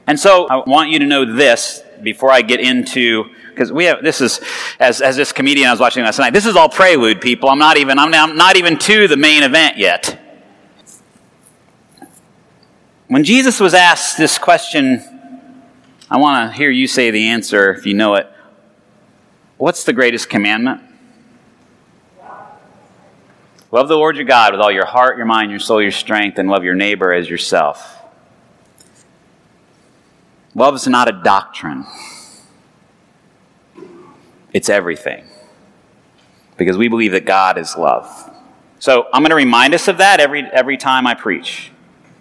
And 0.06 0.18
so 0.18 0.46
I 0.46 0.62
want 0.68 0.90
you 0.90 0.98
to 0.98 1.06
know 1.06 1.24
this 1.24 1.82
before 2.02 2.30
I 2.30 2.42
get 2.42 2.60
into 2.60 3.24
because 3.50 3.72
we 3.72 3.84
have 3.84 4.02
this 4.02 4.20
is 4.20 4.40
as 4.80 5.00
as 5.00 5.16
this 5.16 5.32
comedian 5.32 5.68
I 5.68 5.70
was 5.70 5.80
watching 5.80 6.04
last 6.04 6.18
night. 6.18 6.32
This 6.32 6.44
is 6.44 6.56
all 6.56 6.68
prelude, 6.68 7.20
people. 7.20 7.48
I'm 7.48 7.58
not 7.58 7.76
even 7.76 7.98
I'm, 7.98 8.12
I'm 8.12 8.36
not 8.36 8.56
even 8.56 8.78
to 8.80 9.08
the 9.08 9.16
main 9.16 9.42
event 9.42 9.78
yet. 9.78 10.20
When 13.06 13.22
Jesus 13.22 13.60
was 13.60 13.74
asked 13.74 14.18
this 14.18 14.38
question, 14.38 15.02
I 16.10 16.18
want 16.18 16.50
to 16.50 16.56
hear 16.56 16.70
you 16.70 16.86
say 16.86 17.10
the 17.10 17.28
answer 17.28 17.72
if 17.72 17.86
you 17.86 17.94
know 17.94 18.14
it. 18.14 18.30
What's 19.56 19.84
the 19.84 19.92
greatest 19.92 20.28
commandment? 20.28 20.80
Love 23.70 23.88
the 23.88 23.96
Lord 23.96 24.16
your 24.16 24.24
God 24.24 24.52
with 24.52 24.60
all 24.60 24.70
your 24.70 24.86
heart, 24.86 25.16
your 25.16 25.26
mind, 25.26 25.50
your 25.50 25.60
soul, 25.60 25.82
your 25.82 25.90
strength, 25.90 26.38
and 26.38 26.48
love 26.48 26.64
your 26.64 26.74
neighbor 26.74 27.12
as 27.12 27.28
yourself. 27.28 27.98
Love 30.54 30.74
is 30.76 30.86
not 30.86 31.08
a 31.08 31.20
doctrine. 31.24 31.84
It's 34.52 34.68
everything. 34.68 35.24
Because 36.56 36.78
we 36.78 36.86
believe 36.86 37.12
that 37.12 37.24
God 37.24 37.58
is 37.58 37.76
love. 37.76 38.30
So 38.78 39.08
I'm 39.12 39.22
going 39.22 39.30
to 39.30 39.36
remind 39.36 39.74
us 39.74 39.88
of 39.88 39.98
that 39.98 40.20
every, 40.20 40.42
every 40.42 40.76
time 40.76 41.06
I 41.06 41.14
preach. 41.14 41.72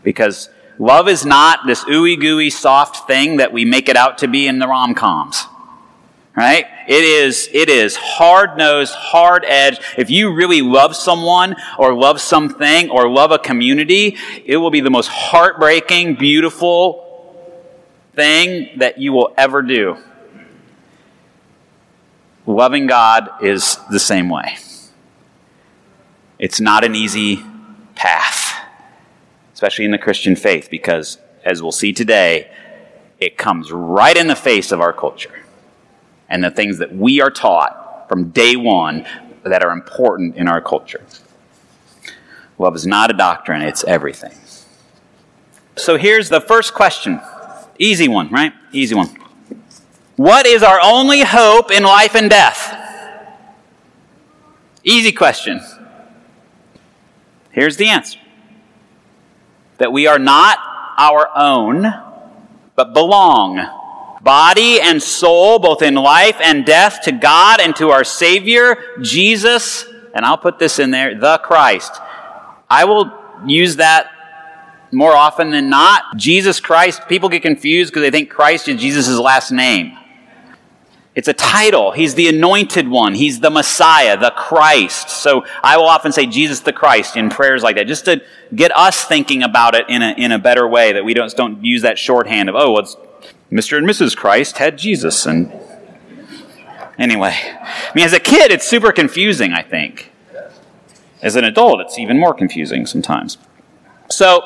Because 0.02 0.50
love 0.80 1.08
is 1.08 1.26
not 1.26 1.68
this 1.68 1.84
ooey 1.84 2.20
gooey 2.20 2.50
soft 2.50 3.06
thing 3.06 3.38
that 3.38 3.54
we 3.54 3.64
make 3.64 3.90
it 3.90 3.96
out 3.96 4.18
to 4.20 4.28
be 4.28 4.48
in 4.48 4.58
the 4.58 4.68
rom 4.68 4.96
coms. 4.96 5.46
Right? 6.36 6.66
It 6.88 7.04
is, 7.04 7.48
it 7.54 7.70
is 7.70 7.96
hard 7.96 8.58
nosed, 8.58 8.96
hard 8.96 9.46
edged. 9.46 9.82
If 9.98 10.10
you 10.10 10.34
really 10.34 10.62
love 10.62 10.96
someone 10.96 11.56
or 11.78 11.94
love 11.94 12.20
something 12.20 12.90
or 12.90 13.08
love 13.08 13.32
a 13.32 13.38
community, 13.38 14.18
it 14.44 14.58
will 14.58 14.72
be 14.72 14.82
the 14.82 14.90
most 14.90 15.10
heartbreaking, 15.10 16.16
beautiful 16.16 17.04
thing 18.14 18.80
that 18.80 18.98
you 18.98 19.14
will 19.14 19.32
ever 19.38 19.62
do. 19.62 19.98
Loving 22.48 22.88
God 22.88 23.30
is 23.44 23.78
the 23.92 24.00
same 24.00 24.28
way. 24.28 24.58
It's 26.40 26.60
not 26.60 26.84
an 26.84 26.96
easy 26.96 27.44
path, 27.94 28.60
especially 29.54 29.86
in 29.86 29.92
the 29.92 30.00
Christian 30.00 30.36
faith, 30.36 30.70
because 30.72 31.20
as 31.46 31.62
we'll 31.62 31.72
see 31.72 31.94
today, 31.94 32.52
it 33.20 33.38
comes 33.38 33.72
right 33.72 34.18
in 34.18 34.28
the 34.28 34.36
face 34.36 34.72
of 34.72 34.82
our 34.82 34.92
culture 34.92 35.43
and 36.30 36.44
the 36.44 36.52
things 36.52 36.78
that 36.80 36.96
we 36.96 37.22
are 37.22 37.32
taught 37.32 38.08
from 38.10 38.30
day 38.30 38.56
one 38.56 39.06
that 39.44 39.64
are 39.64 39.72
important 39.72 40.36
in 40.36 40.48
our 40.48 40.62
culture. 40.62 41.04
Love 42.58 42.76
is 42.76 42.86
not 42.86 43.10
a 43.10 43.14
doctrine, 43.14 43.62
it's 43.62 43.84
everything. 43.84 44.34
So 45.76 45.98
here's 45.98 46.30
the 46.30 46.42
first 46.42 46.74
question. 46.74 47.20
Easy 47.80 48.08
one, 48.08 48.30
right? 48.30 48.54
Easy 48.72 48.96
one. 48.96 49.10
What 50.16 50.46
is 50.46 50.62
our 50.62 50.80
only 50.84 51.22
hope 51.22 51.72
in 51.72 51.84
life 51.84 52.16
and 52.16 52.30
death? 52.30 52.80
Easy 54.84 55.12
question. 55.12 55.62
Here's 57.52 57.78
the 57.78 57.88
answer 57.88 58.20
that 59.78 59.92
we 59.92 60.08
are 60.08 60.20
not 60.20 60.60
our 60.98 61.30
own, 61.36 61.82
but 62.76 62.94
belong, 62.94 63.58
body 64.24 64.80
and 64.80 65.04
soul, 65.04 65.60
both 65.60 65.82
in 65.82 65.96
life 65.96 66.38
and 66.42 66.66
death, 66.66 67.02
to 67.04 67.12
God 67.12 67.60
and 67.60 67.76
to 67.76 67.92
our 67.92 68.04
Savior, 68.04 68.78
Jesus, 69.02 69.86
and 70.14 70.26
I'll 70.26 70.38
put 70.38 70.60
this 70.60 70.80
in 70.80 70.92
there, 70.92 71.20
the 71.20 71.40
Christ. 71.40 71.92
I 72.70 72.86
will 72.86 73.12
use 73.46 73.76
that 73.76 74.10
more 74.92 75.14
often 75.14 75.50
than 75.52 75.70
not. 75.70 76.18
Jesus 76.18 76.60
Christ, 76.60 77.08
people 77.08 77.28
get 77.30 77.42
confused 77.42 77.92
because 77.92 78.04
they 78.04 78.12
think 78.12 78.30
Christ 78.30 78.68
is 78.68 78.80
Jesus' 78.80 79.18
last 79.18 79.52
name. 79.52 79.98
It's 81.16 81.28
a 81.28 81.34
title. 81.34 81.92
He's 81.92 82.16
the 82.16 82.28
anointed 82.28 82.88
one. 82.88 83.14
He's 83.14 83.40
the 83.40 83.52
Messiah, 83.52 84.18
the 84.18 84.32
Christ. 84.32 85.10
So 85.10 85.46
I 85.64 85.78
will 85.78 85.86
often 85.86 86.12
say 86.12 86.26
Jesus 86.26 86.62
the 86.62 86.74
Christ 86.74 87.16
in 87.16 87.30
prayers 87.30 87.62
like 87.62 87.76
that, 87.76 87.86
just 87.86 88.06
to 88.06 88.22
get 88.56 88.76
us 88.76 89.04
thinking 89.04 89.44
about 89.44 89.76
it 89.76 89.86
in 89.90 90.02
a, 90.02 90.14
in 90.14 90.32
a 90.32 90.40
better 90.40 90.68
way, 90.68 90.94
that 90.94 91.06
we 91.06 91.14
don't, 91.14 91.32
don't 91.36 91.64
use 91.64 91.84
that 91.84 92.00
shorthand 92.00 92.50
of, 92.50 92.56
oh, 92.56 92.72
well, 92.72 92.82
it's 92.82 92.96
Mr. 93.54 93.78
and 93.78 93.88
Mrs. 93.88 94.18
Christ 94.18 94.58
had 94.58 94.78
Jesus. 94.78 95.28
And 95.28 95.54
anyway, 96.98 97.36
I 97.36 97.92
mean, 97.94 98.04
as 98.04 98.14
a 98.14 98.20
kid, 98.20 98.52
it's 98.52 98.68
super 98.68 98.92
confusing, 98.92 99.54
I 99.54 99.62
think. 99.62 100.12
As 101.22 101.36
an 101.36 101.44
adult, 101.44 101.80
it's 101.82 102.00
even 102.00 102.20
more 102.20 102.34
confusing 102.34 102.88
sometimes. 102.88 103.38
So, 104.10 104.42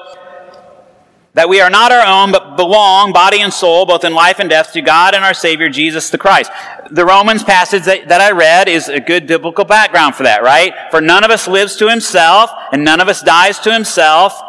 that 1.36 1.48
we 1.48 1.62
are 1.62 1.70
not 1.70 1.92
our 1.92 2.06
own, 2.06 2.32
but 2.32 2.58
belong, 2.58 3.14
body 3.14 3.42
and 3.42 3.54
soul, 3.54 3.86
both 3.86 4.04
in 4.04 4.14
life 4.14 4.40
and 4.40 4.50
death, 4.50 4.74
to 4.74 4.82
God 4.82 5.14
and 5.16 5.24
our 5.24 5.36
Savior, 5.36 5.70
Jesus 5.70 6.10
the 6.10 6.18
Christ. 6.18 6.52
The 6.90 7.06
Romans 7.06 7.44
passage 7.44 7.84
that, 7.84 8.10
that 8.10 8.22
I 8.22 8.32
read 8.32 8.68
is 8.68 8.90
a 8.90 9.00
good 9.00 9.28
biblical 9.28 9.64
background 9.64 10.16
for 10.16 10.24
that, 10.24 10.42
right? 10.42 10.74
For 10.90 11.00
none 11.00 11.24
of 11.24 11.30
us 11.30 11.48
lives 11.48 11.76
to 11.78 11.90
himself, 11.90 12.50
and 12.72 12.84
none 12.84 13.00
of 13.00 13.08
us 13.08 13.22
dies 13.22 13.60
to 13.60 13.72
himself. 13.72 14.42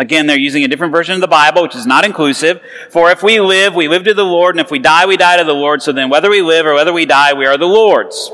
Again, 0.00 0.26
they're 0.26 0.38
using 0.38 0.64
a 0.64 0.68
different 0.68 0.92
version 0.92 1.14
of 1.14 1.20
the 1.20 1.28
Bible, 1.28 1.62
which 1.62 1.76
is 1.76 1.86
not 1.86 2.06
inclusive. 2.06 2.62
For 2.88 3.10
if 3.10 3.22
we 3.22 3.38
live, 3.38 3.74
we 3.74 3.86
live 3.86 4.04
to 4.04 4.14
the 4.14 4.24
Lord, 4.24 4.54
and 4.54 4.64
if 4.64 4.70
we 4.70 4.78
die, 4.78 5.04
we 5.04 5.18
die 5.18 5.36
to 5.36 5.44
the 5.44 5.52
Lord. 5.52 5.82
So 5.82 5.92
then, 5.92 6.08
whether 6.08 6.30
we 6.30 6.40
live 6.40 6.64
or 6.64 6.72
whether 6.72 6.90
we 6.90 7.04
die, 7.04 7.34
we 7.34 7.44
are 7.44 7.58
the 7.58 7.66
Lord's. 7.66 8.32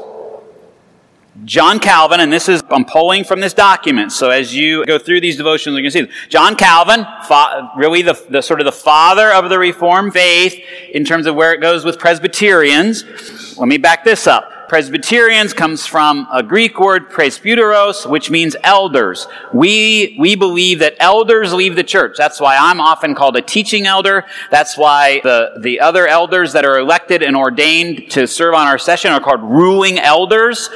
John 1.45 1.81
Calvin, 1.81 2.21
and 2.21 2.33
this 2.33 2.49
is, 2.49 2.63
I'm 2.71 2.85
pulling 2.85 3.25
from 3.25 3.41
this 3.41 3.53
document, 3.53 4.13
so 4.13 4.31
as 4.31 4.55
you 4.55 4.87
go 4.87 4.97
through 4.97 5.21
these 5.21 5.37
devotions, 5.37 5.77
you 5.77 5.83
can 5.83 5.91
see 5.91 6.09
John 6.29 6.55
Calvin, 6.55 7.05
fa- 7.27 7.73
really 7.77 8.01
the, 8.01 8.15
the 8.31 8.43
sort 8.43 8.61
of 8.61 8.65
the 8.65 8.73
father 8.73 9.33
of 9.33 9.51
the 9.51 9.59
Reformed 9.59 10.13
faith 10.13 10.55
in 10.93 11.05
terms 11.05 11.27
of 11.27 11.35
where 11.35 11.53
it 11.53 11.61
goes 11.61 11.85
with 11.85 11.99
Presbyterians. 11.99 13.59
Let 13.59 13.67
me 13.67 13.77
back 13.77 14.05
this 14.05 14.29
up. 14.29 14.56
Presbyterians 14.69 15.53
comes 15.53 15.87
from 15.87 16.27
a 16.33 16.43
Greek 16.43 16.81
word, 16.81 17.09
presbyteros, 17.09 18.09
which 18.09 18.31
means 18.31 18.57
elders. 18.65 19.29
We, 19.53 20.17
we 20.19 20.35
believe 20.35 20.81
that 20.81 20.97
elders 20.99 21.53
leave 21.53 21.77
the 21.77 21.85
church. 21.85 22.17
That's 22.19 22.41
why 22.41 22.57
I'm 22.57 22.81
often 22.81 23.15
called 23.15 23.37
a 23.37 23.43
teaching 23.43 23.87
elder. 23.87 24.25
That's 24.51 24.77
why 24.77 25.21
the, 25.23 25.59
the 25.61 25.81
other 25.81 26.09
elders 26.09 26.53
that 26.55 26.65
are 26.65 26.79
elected 26.79 27.23
and 27.23 27.37
ordained 27.37 28.11
to 28.13 28.27
serve 28.27 28.55
on 28.55 28.67
our 28.67 28.79
session 28.79 29.13
are 29.13 29.21
called 29.21 29.43
ruling 29.43 29.99
elders 29.99 30.69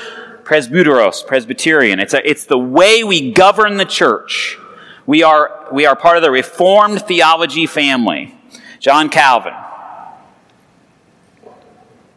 presbyteros, 0.44 1.24
Presbyterian. 1.26 2.00
It's, 2.00 2.12
a, 2.12 2.28
it's 2.28 2.44
the 2.44 2.58
way 2.58 3.04
we 3.04 3.32
govern 3.32 3.76
the 3.76 3.84
church. 3.84 4.58
We 5.06 5.22
are, 5.22 5.68
we 5.72 5.86
are 5.86 5.94
part 5.94 6.16
of 6.16 6.24
the 6.24 6.30
Reformed 6.32 7.02
theology 7.02 7.66
family. 7.66 8.34
John 8.80 9.10
Calvin 9.10 9.54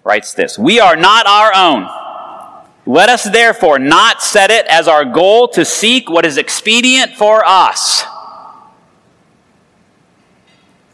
writes 0.03 0.33
this 0.33 0.57
We 0.57 0.79
are 0.79 0.95
not 0.95 1.25
our 1.27 1.53
own. 1.55 1.89
Let 2.85 3.09
us 3.09 3.23
therefore 3.23 3.79
not 3.79 4.21
set 4.21 4.51
it 4.51 4.65
as 4.67 4.87
our 4.87 5.05
goal 5.05 5.47
to 5.49 5.63
seek 5.63 6.09
what 6.09 6.25
is 6.25 6.37
expedient 6.37 7.13
for 7.13 7.43
us. 7.45 8.03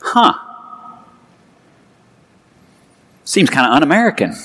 Huh. 0.02 0.34
Seems 3.24 3.50
kind 3.50 3.68
of 3.68 3.74
un 3.74 3.84
American. 3.84 4.36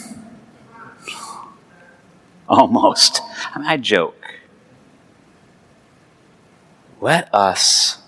Almost. 2.48 3.20
I, 3.54 3.58
mean, 3.58 3.68
I 3.68 3.76
joke. 3.76 4.16
Let 7.00 7.32
us 7.34 7.98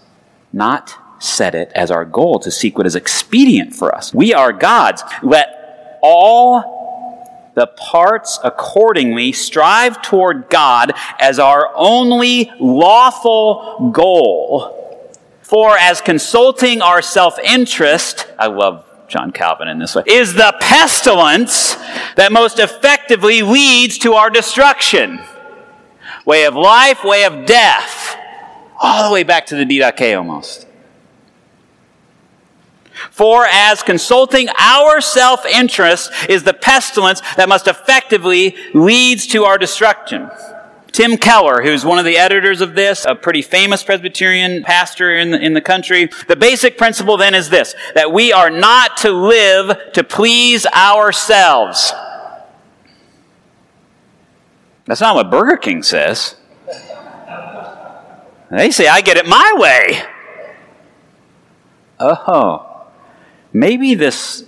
not 0.53 0.95
set 1.19 1.55
it 1.55 1.71
as 1.75 1.91
our 1.91 2.05
goal 2.05 2.39
to 2.41 2.51
seek 2.51 2.79
what 2.79 2.87
is 2.87 2.95
expedient 2.95 3.75
for 3.75 3.95
us. 3.95 4.15
We 4.15 4.33
are 4.33 4.53
God's. 4.53 5.03
Let 5.23 5.66
all 6.03 6.77
the 7.55 7.67
parts 7.67 8.39
accordingly 8.45 9.33
strive 9.33 10.03
toward 10.03 10.49
God 10.51 10.93
as 11.19 11.39
our 11.39 11.73
only 11.75 12.51
lawful 12.61 13.91
goal. 13.93 14.83
For 15.41 15.79
as 15.79 16.01
consulting 16.01 16.83
our 16.83 17.01
self 17.01 17.39
interest, 17.39 18.27
I 18.39 18.49
love 18.49 18.85
John 19.09 19.33
Calvin 19.33 19.69
in 19.69 19.79
this 19.79 19.95
way, 19.95 20.03
is 20.07 20.35
the 20.35 20.55
pestilence 20.61 21.77
that 22.17 22.31
most 22.31 22.59
effectively 22.59 23.43
leads 23.43 23.99
to 23.99 24.15
our 24.15 24.29
destruction. 24.29 25.21
Way 26.25 26.45
of 26.45 26.55
life, 26.55 27.05
way 27.05 27.25
of 27.25 27.47
death. 27.47 28.17
All 28.83 29.09
the 29.09 29.15
way 29.15 29.23
back 29.23 29.47
to 29.47 29.57
the 29.57 29.65
Didache 29.65 30.19
almost. 30.19 30.67
For 33.11 33.47
as 33.47 33.83
consulting 33.83 34.49
our 34.59 35.01
self 35.01 35.45
interest 35.47 36.13
is 36.29 36.43
the 36.43 36.55
pestilence 36.55 37.21
that 37.37 37.49
most 37.49 37.69
effectively 37.69 38.57
leads 38.75 39.27
to 39.29 39.45
our 39.45 39.59
destruction. 39.59 40.31
Tim 40.97 41.19
Keller, 41.19 41.63
who's 41.63 41.85
one 41.85 41.99
of 41.99 42.07
the 42.07 42.17
editors 42.17 42.63
of 42.63 42.75
this, 42.75 43.05
a 43.05 43.15
pretty 43.15 43.43
famous 43.43 43.83
Presbyterian 43.83 44.63
pastor 44.63 45.15
in 45.15 45.31
the, 45.31 45.39
in 45.39 45.53
the 45.53 45.61
country. 45.61 46.09
The 46.27 46.37
basic 46.37 46.79
principle 46.79 47.19
then 47.19 47.35
is 47.35 47.51
this, 47.51 47.75
that 47.95 48.13
we 48.13 48.33
are 48.33 48.49
not 48.49 48.97
to 48.99 49.11
live 49.11 49.77
to 49.93 50.03
please 50.03 50.65
ourselves. 50.65 51.93
That's 54.87 55.03
not 55.03 55.17
what 55.17 55.31
Burger 55.31 55.59
King 55.59 55.83
says. 55.83 56.37
They 58.51 58.71
say, 58.71 58.87
I 58.87 59.03
get 59.03 59.19
it 59.19 59.27
my 59.27 59.55
way. 59.59 60.03
Oh, 61.99 62.76
maybe 63.57 63.95
this 63.95 64.45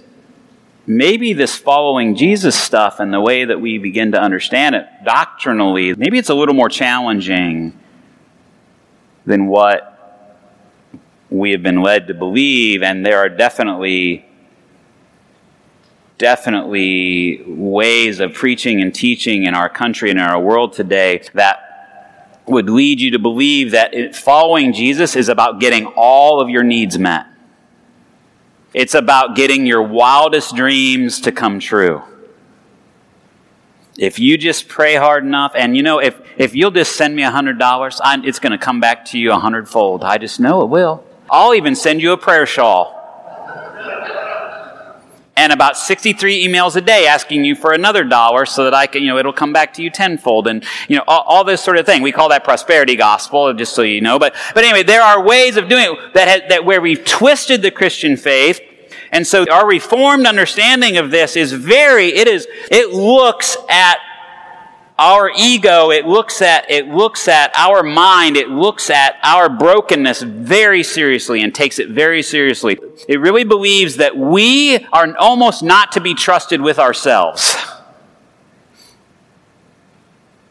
maybe 0.86 1.32
this 1.32 1.54
following 1.54 2.14
Jesus 2.14 2.58
stuff 2.58 3.00
and 3.00 3.12
the 3.12 3.20
way 3.20 3.44
that 3.44 3.60
we 3.60 3.78
begin 3.78 4.12
to 4.12 4.20
understand 4.20 4.74
it 4.74 4.86
doctrinally, 5.04 5.94
maybe 5.94 6.18
it's 6.18 6.30
a 6.30 6.34
little 6.34 6.54
more 6.54 6.70
challenging 6.70 7.78
than 9.26 9.46
what 9.46 9.94
we 11.28 11.50
have 11.50 11.62
been 11.62 11.82
led 11.82 12.06
to 12.08 12.14
believe. 12.14 12.82
And 12.82 13.04
there 13.04 13.18
are 13.18 13.28
definitely, 13.28 14.24
definitely 16.16 17.42
ways 17.46 18.20
of 18.20 18.32
preaching 18.32 18.80
and 18.80 18.94
teaching 18.94 19.44
in 19.44 19.54
our 19.54 19.68
country 19.68 20.10
and 20.10 20.18
in 20.18 20.24
our 20.24 20.40
world 20.40 20.72
today 20.72 21.22
that 21.34 22.40
would 22.46 22.70
lead 22.70 22.98
you 22.98 23.10
to 23.10 23.18
believe 23.18 23.72
that 23.72 24.16
following 24.16 24.72
Jesus 24.72 25.16
is 25.16 25.28
about 25.28 25.60
getting 25.60 25.84
all 25.96 26.40
of 26.40 26.48
your 26.48 26.62
needs 26.62 26.98
met. 26.98 27.26
It's 28.78 28.94
about 28.94 29.34
getting 29.34 29.66
your 29.66 29.82
wildest 29.82 30.54
dreams 30.54 31.22
to 31.22 31.32
come 31.32 31.58
true. 31.58 32.00
If 33.98 34.20
you 34.20 34.38
just 34.38 34.68
pray 34.68 34.94
hard 34.94 35.24
enough, 35.24 35.50
and 35.56 35.76
you 35.76 35.82
know, 35.82 35.98
if, 35.98 36.20
if 36.36 36.54
you'll 36.54 36.70
just 36.70 36.94
send 36.94 37.16
me 37.16 37.24
a 37.24 37.30
$100, 37.32 38.00
I'm, 38.04 38.24
it's 38.24 38.38
going 38.38 38.52
to 38.52 38.58
come 38.58 38.78
back 38.78 39.04
to 39.06 39.18
you 39.18 39.32
a 39.32 39.36
hundredfold. 39.36 40.04
I 40.04 40.18
just 40.18 40.38
know 40.38 40.62
it 40.62 40.66
will. 40.66 41.04
I'll 41.28 41.56
even 41.56 41.74
send 41.74 42.00
you 42.00 42.12
a 42.12 42.16
prayer 42.16 42.46
shawl. 42.46 42.94
About 45.52 45.76
63 45.76 46.46
emails 46.46 46.76
a 46.76 46.80
day 46.80 47.06
asking 47.06 47.44
you 47.44 47.54
for 47.54 47.72
another 47.72 48.04
dollar 48.04 48.46
so 48.46 48.64
that 48.64 48.74
I 48.74 48.86
can, 48.86 49.02
you 49.02 49.08
know, 49.08 49.18
it'll 49.18 49.32
come 49.32 49.52
back 49.52 49.74
to 49.74 49.82
you 49.82 49.90
tenfold. 49.90 50.46
And, 50.46 50.64
you 50.88 50.96
know, 50.96 51.04
all, 51.06 51.22
all, 51.22 51.44
this 51.44 51.62
sort 51.62 51.78
of 51.78 51.86
thing. 51.86 52.02
We 52.02 52.12
call 52.12 52.28
that 52.30 52.44
prosperity 52.44 52.96
gospel, 52.96 53.52
just 53.54 53.74
so 53.74 53.82
you 53.82 54.00
know. 54.00 54.18
But, 54.18 54.34
but 54.54 54.64
anyway, 54.64 54.82
there 54.82 55.02
are 55.02 55.22
ways 55.22 55.56
of 55.56 55.68
doing 55.68 55.84
it 55.84 56.14
that, 56.14 56.28
has, 56.28 56.42
that 56.48 56.64
where 56.64 56.80
we've 56.80 57.04
twisted 57.04 57.62
the 57.62 57.70
Christian 57.70 58.16
faith 58.16 58.60
and 59.12 59.26
so 59.26 59.46
our 59.50 59.66
reformed 59.66 60.26
understanding 60.26 60.96
of 60.96 61.10
this 61.10 61.36
is 61.36 61.52
very, 61.52 62.08
it 62.08 62.28
is, 62.28 62.46
it 62.70 62.90
looks 62.90 63.56
at 63.68 63.98
our 64.98 65.30
ego, 65.36 65.90
it 65.90 66.06
looks 66.06 66.42
at, 66.42 66.68
it 66.70 66.88
looks 66.88 67.28
at 67.28 67.54
our 67.56 67.82
mind, 67.84 68.36
it 68.36 68.48
looks 68.48 68.90
at 68.90 69.16
our 69.22 69.48
brokenness 69.48 70.22
very 70.22 70.82
seriously 70.82 71.40
and 71.40 71.54
takes 71.54 71.78
it 71.78 71.88
very 71.88 72.22
seriously. 72.22 72.78
It 73.08 73.20
really 73.20 73.44
believes 73.44 73.96
that 73.96 74.16
we 74.16 74.84
are 74.92 75.16
almost 75.16 75.62
not 75.62 75.92
to 75.92 76.00
be 76.00 76.14
trusted 76.14 76.60
with 76.60 76.78
ourselves. 76.80 77.56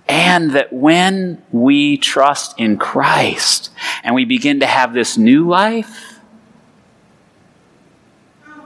And 0.07 0.51
that 0.51 0.71
when 0.71 1.43
we 1.51 1.97
trust 1.97 2.57
in 2.57 2.77
Christ 2.77 3.71
and 4.03 4.15
we 4.15 4.23
begin 4.23 4.61
to 4.61 4.65
have 4.65 4.93
this 4.93 5.17
new 5.17 5.45
life, 5.45 6.19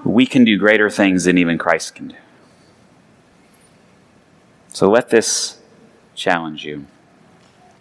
we 0.04 0.28
can 0.28 0.44
do 0.44 0.58
greater 0.60 0.90
things 0.90 1.24
than 1.24 1.40
even 1.40 1.58
Christ 1.58 1.96
can 1.96 2.10
do. 2.10 2.16
So 4.70 4.90
let 4.90 5.10
this 5.10 5.61
challenge 6.16 6.66
you. 6.66 6.86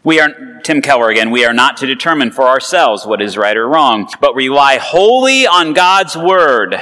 We 0.02 0.20
are, 0.20 0.60
Tim 0.62 0.80
Keller 0.80 1.10
again, 1.10 1.30
we 1.30 1.44
are 1.44 1.52
not 1.52 1.76
to 1.78 1.86
determine 1.86 2.30
for 2.30 2.44
ourselves 2.44 3.04
what 3.04 3.20
is 3.20 3.36
right 3.36 3.56
or 3.56 3.68
wrong, 3.68 4.08
but 4.20 4.34
rely 4.34 4.78
wholly 4.78 5.46
on 5.46 5.74
God's 5.74 6.16
Word. 6.16 6.80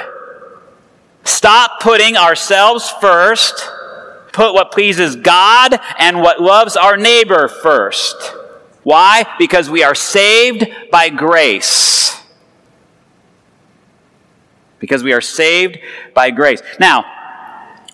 Stop 1.23 1.81
putting 1.81 2.15
ourselves 2.15 2.89
first. 2.89 3.69
Put 4.31 4.53
what 4.53 4.71
pleases 4.71 5.15
God 5.17 5.79
and 5.97 6.21
what 6.21 6.41
loves 6.41 6.77
our 6.77 6.95
neighbor 6.95 7.47
first. 7.47 8.15
Why? 8.83 9.25
Because 9.37 9.69
we 9.69 9.83
are 9.83 9.95
saved 9.95 10.65
by 10.91 11.09
grace 11.09 11.99
because 14.79 15.03
we 15.03 15.13
are 15.13 15.21
saved 15.21 15.77
by 16.13 16.31
grace. 16.31 16.61
Now, 16.79 17.05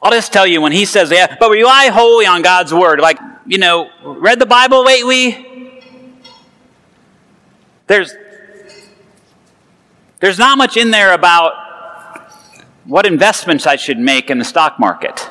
I'll 0.02 0.12
just 0.12 0.32
tell 0.32 0.48
you 0.48 0.62
when 0.62 0.72
he 0.72 0.86
says, 0.86 1.12
yeah, 1.12 1.36
but 1.40 1.50
rely 1.50 1.88
wholly 1.88 2.26
on 2.26 2.42
God's 2.42 2.74
word. 2.74 3.00
Like, 3.00 3.20
you 3.46 3.58
know, 3.58 3.90
read 4.04 4.40
the 4.40 4.46
Bible 4.46 4.84
lately? 4.84 5.46
There's, 7.88 8.14
there's 10.20 10.40
not 10.40 10.58
much 10.58 10.78
in 10.78 10.92
there 10.92 11.14
about 11.14 11.54
what 12.86 13.06
investments 13.06 13.68
I 13.68 13.76
should 13.76 14.00
make 14.00 14.30
in 14.30 14.40
the 14.40 14.46
stock 14.46 14.80
market. 14.80 15.30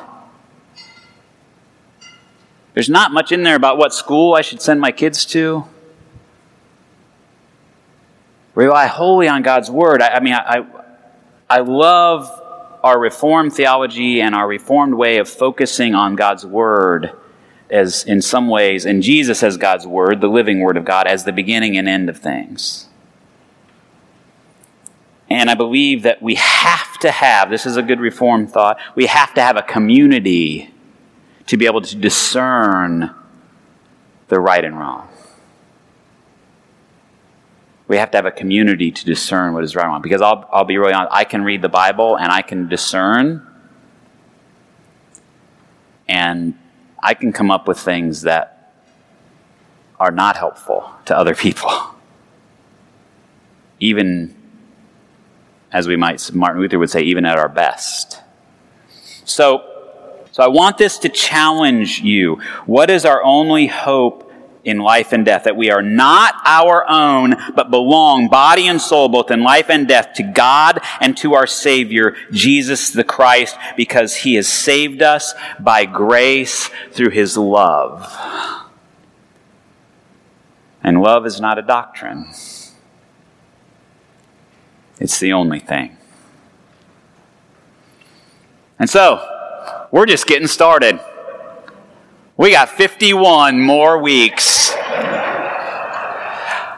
There's 2.73 2.89
not 2.89 3.11
much 3.11 3.31
in 3.31 3.43
there 3.43 3.55
about 3.55 3.77
what 3.77 3.93
school 3.93 4.33
I 4.33 4.41
should 4.41 4.61
send 4.61 4.81
my 4.81 4.91
kids 4.91 5.25
to. 5.27 5.65
Rely 8.53 8.87
wholly 8.87 9.27
on 9.27 9.41
God's 9.41 9.69
word. 9.69 10.01
I, 10.01 10.15
I 10.15 10.19
mean, 10.21 10.33
I, 10.33 10.65
I 11.49 11.59
love 11.59 12.29
our 12.83 12.97
Reformed 12.99 13.53
theology 13.53 14.21
and 14.21 14.33
our 14.33 14.47
Reformed 14.47 14.93
way 14.93 15.17
of 15.17 15.27
focusing 15.27 15.95
on 15.95 16.15
God's 16.15 16.45
word 16.45 17.11
as, 17.69 18.03
in 18.03 18.21
some 18.21 18.47
ways, 18.47 18.85
and 18.85 19.01
Jesus 19.01 19.41
as 19.43 19.57
God's 19.57 19.87
word, 19.87 20.21
the 20.21 20.27
living 20.27 20.59
word 20.59 20.77
of 20.77 20.85
God, 20.85 21.07
as 21.07 21.23
the 21.23 21.31
beginning 21.31 21.77
and 21.77 21.87
end 21.87 22.09
of 22.09 22.17
things. 22.17 22.87
And 25.29 25.49
I 25.49 25.55
believe 25.55 26.03
that 26.03 26.21
we 26.21 26.35
have 26.35 26.99
to 26.99 27.11
have, 27.11 27.49
this 27.49 27.65
is 27.65 27.77
a 27.77 27.81
good 27.81 27.99
reform 27.99 28.47
thought, 28.47 28.77
we 28.93 29.07
have 29.07 29.33
to 29.33 29.41
have 29.41 29.57
a 29.57 29.63
community 29.63 30.71
to 31.47 31.57
be 31.57 31.65
able 31.65 31.81
to 31.81 31.95
discern 31.95 33.13
the 34.27 34.39
right 34.39 34.63
and 34.63 34.77
wrong. 34.79 35.09
We 37.87 37.97
have 37.97 38.09
to 38.11 38.17
have 38.17 38.25
a 38.25 38.31
community 38.31 38.91
to 38.91 39.05
discern 39.05 39.53
what 39.53 39.63
is 39.63 39.75
right 39.75 39.83
and 39.83 39.91
wrong. 39.91 40.01
Because 40.01 40.21
I'll, 40.21 40.47
I'll 40.51 40.63
be 40.63 40.77
really 40.77 40.93
honest, 40.93 41.13
I 41.13 41.23
can 41.23 41.43
read 41.43 41.61
the 41.61 41.69
Bible 41.69 42.17
and 42.17 42.31
I 42.31 42.41
can 42.41 42.67
discern, 42.67 43.45
and 46.07 46.55
I 47.05 47.13
can 47.13 47.31
come 47.31 47.51
up 47.51 47.67
with 47.67 47.77
things 47.77 48.23
that 48.23 48.73
are 49.99 50.09
not 50.09 50.37
helpful 50.37 50.89
to 51.05 51.15
other 51.15 51.35
people. 51.35 51.69
Even, 53.79 54.35
as 55.71 55.87
we 55.87 55.97
might, 55.97 56.33
Martin 56.33 56.63
Luther 56.63 56.79
would 56.79 56.89
say, 56.89 57.01
even 57.01 57.25
at 57.25 57.37
our 57.37 57.49
best. 57.49 58.21
So, 59.25 59.63
so 60.31 60.41
I 60.41 60.47
want 60.47 60.79
this 60.79 60.97
to 60.99 61.09
challenge 61.09 61.99
you. 61.99 62.37
What 62.65 62.89
is 62.89 63.05
our 63.05 63.21
only 63.21 63.67
hope 63.67 64.24
in 64.65 64.79
life 64.79 65.13
and 65.13 65.23
death? 65.23 65.45
That 65.45 65.55
we 65.55 65.69
are 65.71 65.81
not 65.81 66.35
our 66.43 66.85
own, 66.89 67.35
but 67.55 67.71
belong 67.71 68.27
body 68.27 68.67
and 68.67 68.81
soul, 68.81 69.07
both 69.07 69.31
in 69.31 69.43
life 69.43 69.69
and 69.69 69.87
death, 69.87 70.13
to 70.15 70.23
God 70.23 70.81
and 70.99 71.15
to 71.17 71.35
our 71.35 71.47
Savior, 71.47 72.15
Jesus 72.31 72.89
the 72.89 73.05
Christ, 73.05 73.55
because 73.77 74.17
He 74.17 74.35
has 74.35 74.47
saved 74.47 75.01
us 75.01 75.33
by 75.59 75.85
grace 75.85 76.69
through 76.91 77.11
His 77.11 77.37
love. 77.37 78.13
And 80.83 81.01
love 81.01 81.25
is 81.25 81.39
not 81.39 81.57
a 81.57 81.63
doctrine. 81.63 82.27
It's 84.99 85.19
the 85.19 85.33
only 85.33 85.59
thing. 85.59 85.97
And 88.77 88.89
so, 88.89 89.87
we're 89.91 90.05
just 90.05 90.27
getting 90.27 90.47
started. 90.47 90.99
We 92.37 92.51
got 92.51 92.67
51 92.67 93.61
more 93.61 93.97
weeks. 94.01 94.73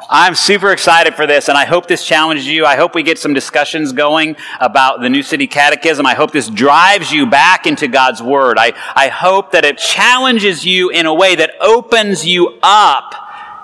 I'm 0.07 0.35
super 0.35 0.71
excited 0.71 1.15
for 1.15 1.25
this, 1.25 1.49
and 1.49 1.57
I 1.57 1.65
hope 1.65 1.87
this 1.87 2.05
challenges 2.05 2.45
you. 2.45 2.63
I 2.63 2.75
hope 2.75 2.93
we 2.93 3.01
get 3.01 3.17
some 3.17 3.33
discussions 3.33 3.91
going 3.91 4.35
about 4.59 5.01
the 5.01 5.09
New 5.09 5.23
City 5.23 5.47
Catechism. 5.47 6.05
I 6.05 6.13
hope 6.13 6.29
this 6.29 6.47
drives 6.47 7.11
you 7.11 7.25
back 7.25 7.65
into 7.65 7.87
God's 7.87 8.21
Word. 8.21 8.59
I, 8.59 8.73
I 8.95 9.07
hope 9.07 9.51
that 9.53 9.65
it 9.65 9.79
challenges 9.79 10.63
you 10.63 10.91
in 10.91 11.07
a 11.07 11.13
way 11.13 11.33
that 11.33 11.53
opens 11.59 12.23
you 12.23 12.59
up 12.61 13.15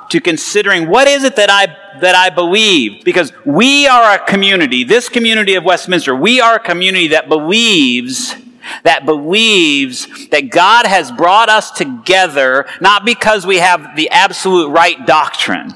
to 0.10 0.19
considering 0.19 0.89
what 0.89 1.08
is 1.08 1.23
it 1.23 1.36
that 1.36 1.51
I, 1.51 1.67
that 1.99 2.15
I 2.15 2.32
believe? 2.32 3.06
Because 3.06 3.32
we 3.45 3.86
are 3.86 4.15
a 4.15 4.25
community, 4.25 4.84
this 4.84 5.10
community 5.10 5.53
of 5.53 5.63
Westminster, 5.63 6.15
we 6.15 6.41
are 6.41 6.56
a 6.56 6.60
community 6.60 7.10
that 7.10 7.29
believes 7.29 8.36
that 8.84 9.06
believes 9.06 10.28
that 10.30 10.49
God 10.49 10.86
has 10.86 11.12
brought 11.12 11.49
us 11.49 11.71
together 11.71 12.65
not 12.82 13.06
because 13.06 13.45
we 13.45 13.58
have 13.58 13.95
the 13.95 14.10
absolute 14.10 14.69
right 14.69 15.06
doctrine. 15.06 15.76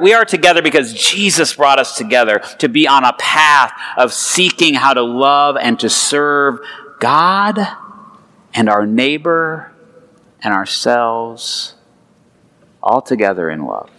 We 0.00 0.12
are 0.12 0.24
together 0.24 0.60
because 0.60 0.92
Jesus 0.92 1.54
brought 1.54 1.78
us 1.78 1.96
together 1.96 2.40
to 2.58 2.68
be 2.68 2.88
on 2.88 3.04
a 3.04 3.12
path 3.12 3.72
of 3.96 4.12
seeking 4.12 4.74
how 4.74 4.94
to 4.94 5.02
love 5.02 5.56
and 5.56 5.78
to 5.80 5.88
serve 5.88 6.58
God 6.98 7.58
and 8.54 8.68
our 8.68 8.86
neighbor 8.86 9.72
and 10.42 10.52
ourselves 10.52 11.74
all 12.82 13.00
together 13.00 13.50
in 13.50 13.64
love. 13.64 13.90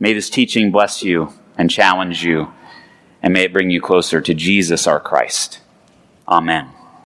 May 0.00 0.12
this 0.12 0.30
teaching 0.30 0.70
bless 0.70 1.02
you 1.02 1.32
and 1.56 1.68
challenge 1.68 2.24
you, 2.24 2.52
and 3.20 3.32
may 3.32 3.44
it 3.44 3.52
bring 3.52 3.70
you 3.70 3.80
closer 3.80 4.20
to 4.20 4.32
Jesus 4.32 4.86
our 4.86 5.00
Christ. 5.00 5.60
Amen. 6.28 6.77